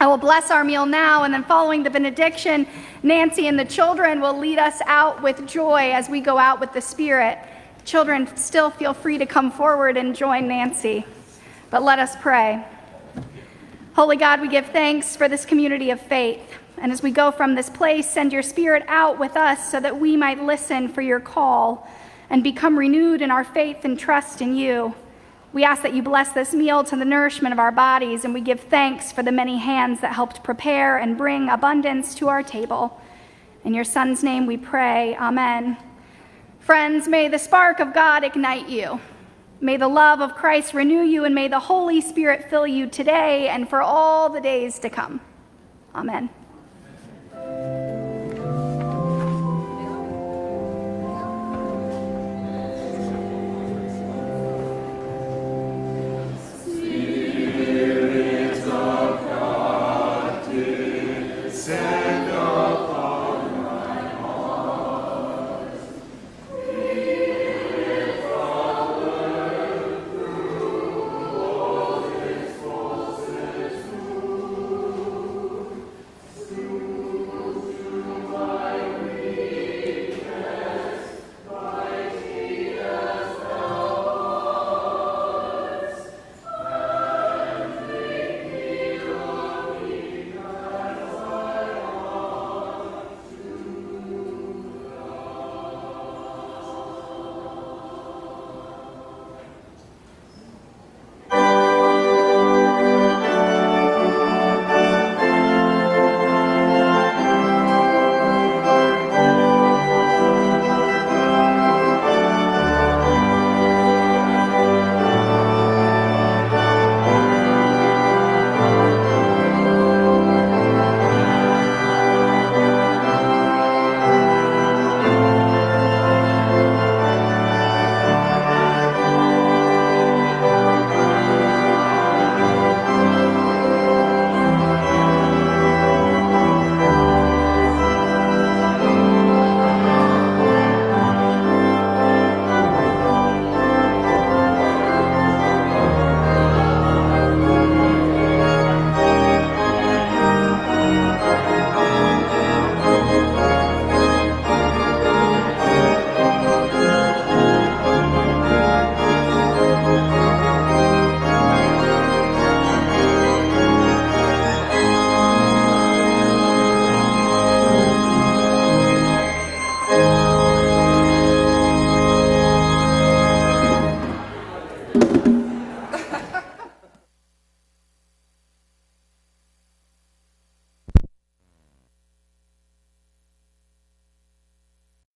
I 0.00 0.06
will 0.06 0.16
bless 0.16 0.50
our 0.50 0.64
meal 0.64 0.86
now, 0.86 1.24
and 1.24 1.34
then 1.34 1.44
following 1.44 1.82
the 1.82 1.90
benediction, 1.90 2.66
Nancy 3.02 3.48
and 3.48 3.58
the 3.58 3.66
children 3.66 4.22
will 4.22 4.38
lead 4.38 4.58
us 4.58 4.80
out 4.86 5.22
with 5.22 5.46
joy 5.46 5.92
as 5.92 6.08
we 6.08 6.22
go 6.22 6.38
out 6.38 6.58
with 6.58 6.72
the 6.72 6.80
Spirit. 6.80 7.38
Children, 7.84 8.34
still 8.34 8.70
feel 8.70 8.94
free 8.94 9.18
to 9.18 9.26
come 9.26 9.52
forward 9.52 9.98
and 9.98 10.16
join 10.16 10.48
Nancy. 10.48 11.04
But 11.68 11.82
let 11.82 11.98
us 11.98 12.16
pray. 12.22 12.64
Holy 13.92 14.16
God, 14.16 14.40
we 14.40 14.48
give 14.48 14.64
thanks 14.68 15.16
for 15.16 15.28
this 15.28 15.44
community 15.44 15.90
of 15.90 16.00
faith. 16.00 16.40
And 16.78 16.90
as 16.90 17.02
we 17.02 17.10
go 17.10 17.30
from 17.30 17.54
this 17.54 17.68
place, 17.68 18.08
send 18.08 18.32
your 18.32 18.42
Spirit 18.42 18.84
out 18.88 19.18
with 19.18 19.36
us 19.36 19.70
so 19.70 19.80
that 19.80 20.00
we 20.00 20.16
might 20.16 20.42
listen 20.42 20.88
for 20.88 21.02
your 21.02 21.20
call 21.20 21.86
and 22.32 22.42
become 22.42 22.78
renewed 22.78 23.20
in 23.20 23.30
our 23.30 23.44
faith 23.44 23.84
and 23.84 23.98
trust 23.98 24.40
in 24.40 24.56
you. 24.56 24.94
We 25.52 25.64
ask 25.64 25.82
that 25.82 25.92
you 25.92 26.02
bless 26.02 26.32
this 26.32 26.54
meal 26.54 26.82
to 26.84 26.96
the 26.96 27.04
nourishment 27.04 27.52
of 27.52 27.58
our 27.58 27.70
bodies, 27.70 28.24
and 28.24 28.32
we 28.32 28.40
give 28.40 28.58
thanks 28.58 29.12
for 29.12 29.22
the 29.22 29.30
many 29.30 29.58
hands 29.58 30.00
that 30.00 30.14
helped 30.14 30.42
prepare 30.42 30.96
and 30.96 31.18
bring 31.18 31.50
abundance 31.50 32.14
to 32.14 32.28
our 32.28 32.42
table. 32.42 32.98
In 33.64 33.74
your 33.74 33.84
Son's 33.84 34.24
name 34.24 34.46
we 34.46 34.56
pray. 34.56 35.14
Amen. 35.16 35.76
Friends, 36.58 37.06
may 37.06 37.28
the 37.28 37.38
spark 37.38 37.80
of 37.80 37.92
God 37.92 38.24
ignite 38.24 38.66
you. 38.66 38.98
May 39.60 39.76
the 39.76 39.88
love 39.88 40.22
of 40.22 40.34
Christ 40.34 40.72
renew 40.72 41.02
you, 41.02 41.26
and 41.26 41.34
may 41.34 41.48
the 41.48 41.60
Holy 41.60 42.00
Spirit 42.00 42.48
fill 42.48 42.66
you 42.66 42.86
today 42.86 43.48
and 43.48 43.68
for 43.68 43.82
all 43.82 44.30
the 44.30 44.40
days 44.40 44.78
to 44.78 44.88
come. 44.88 45.20
Amen. 45.94 46.30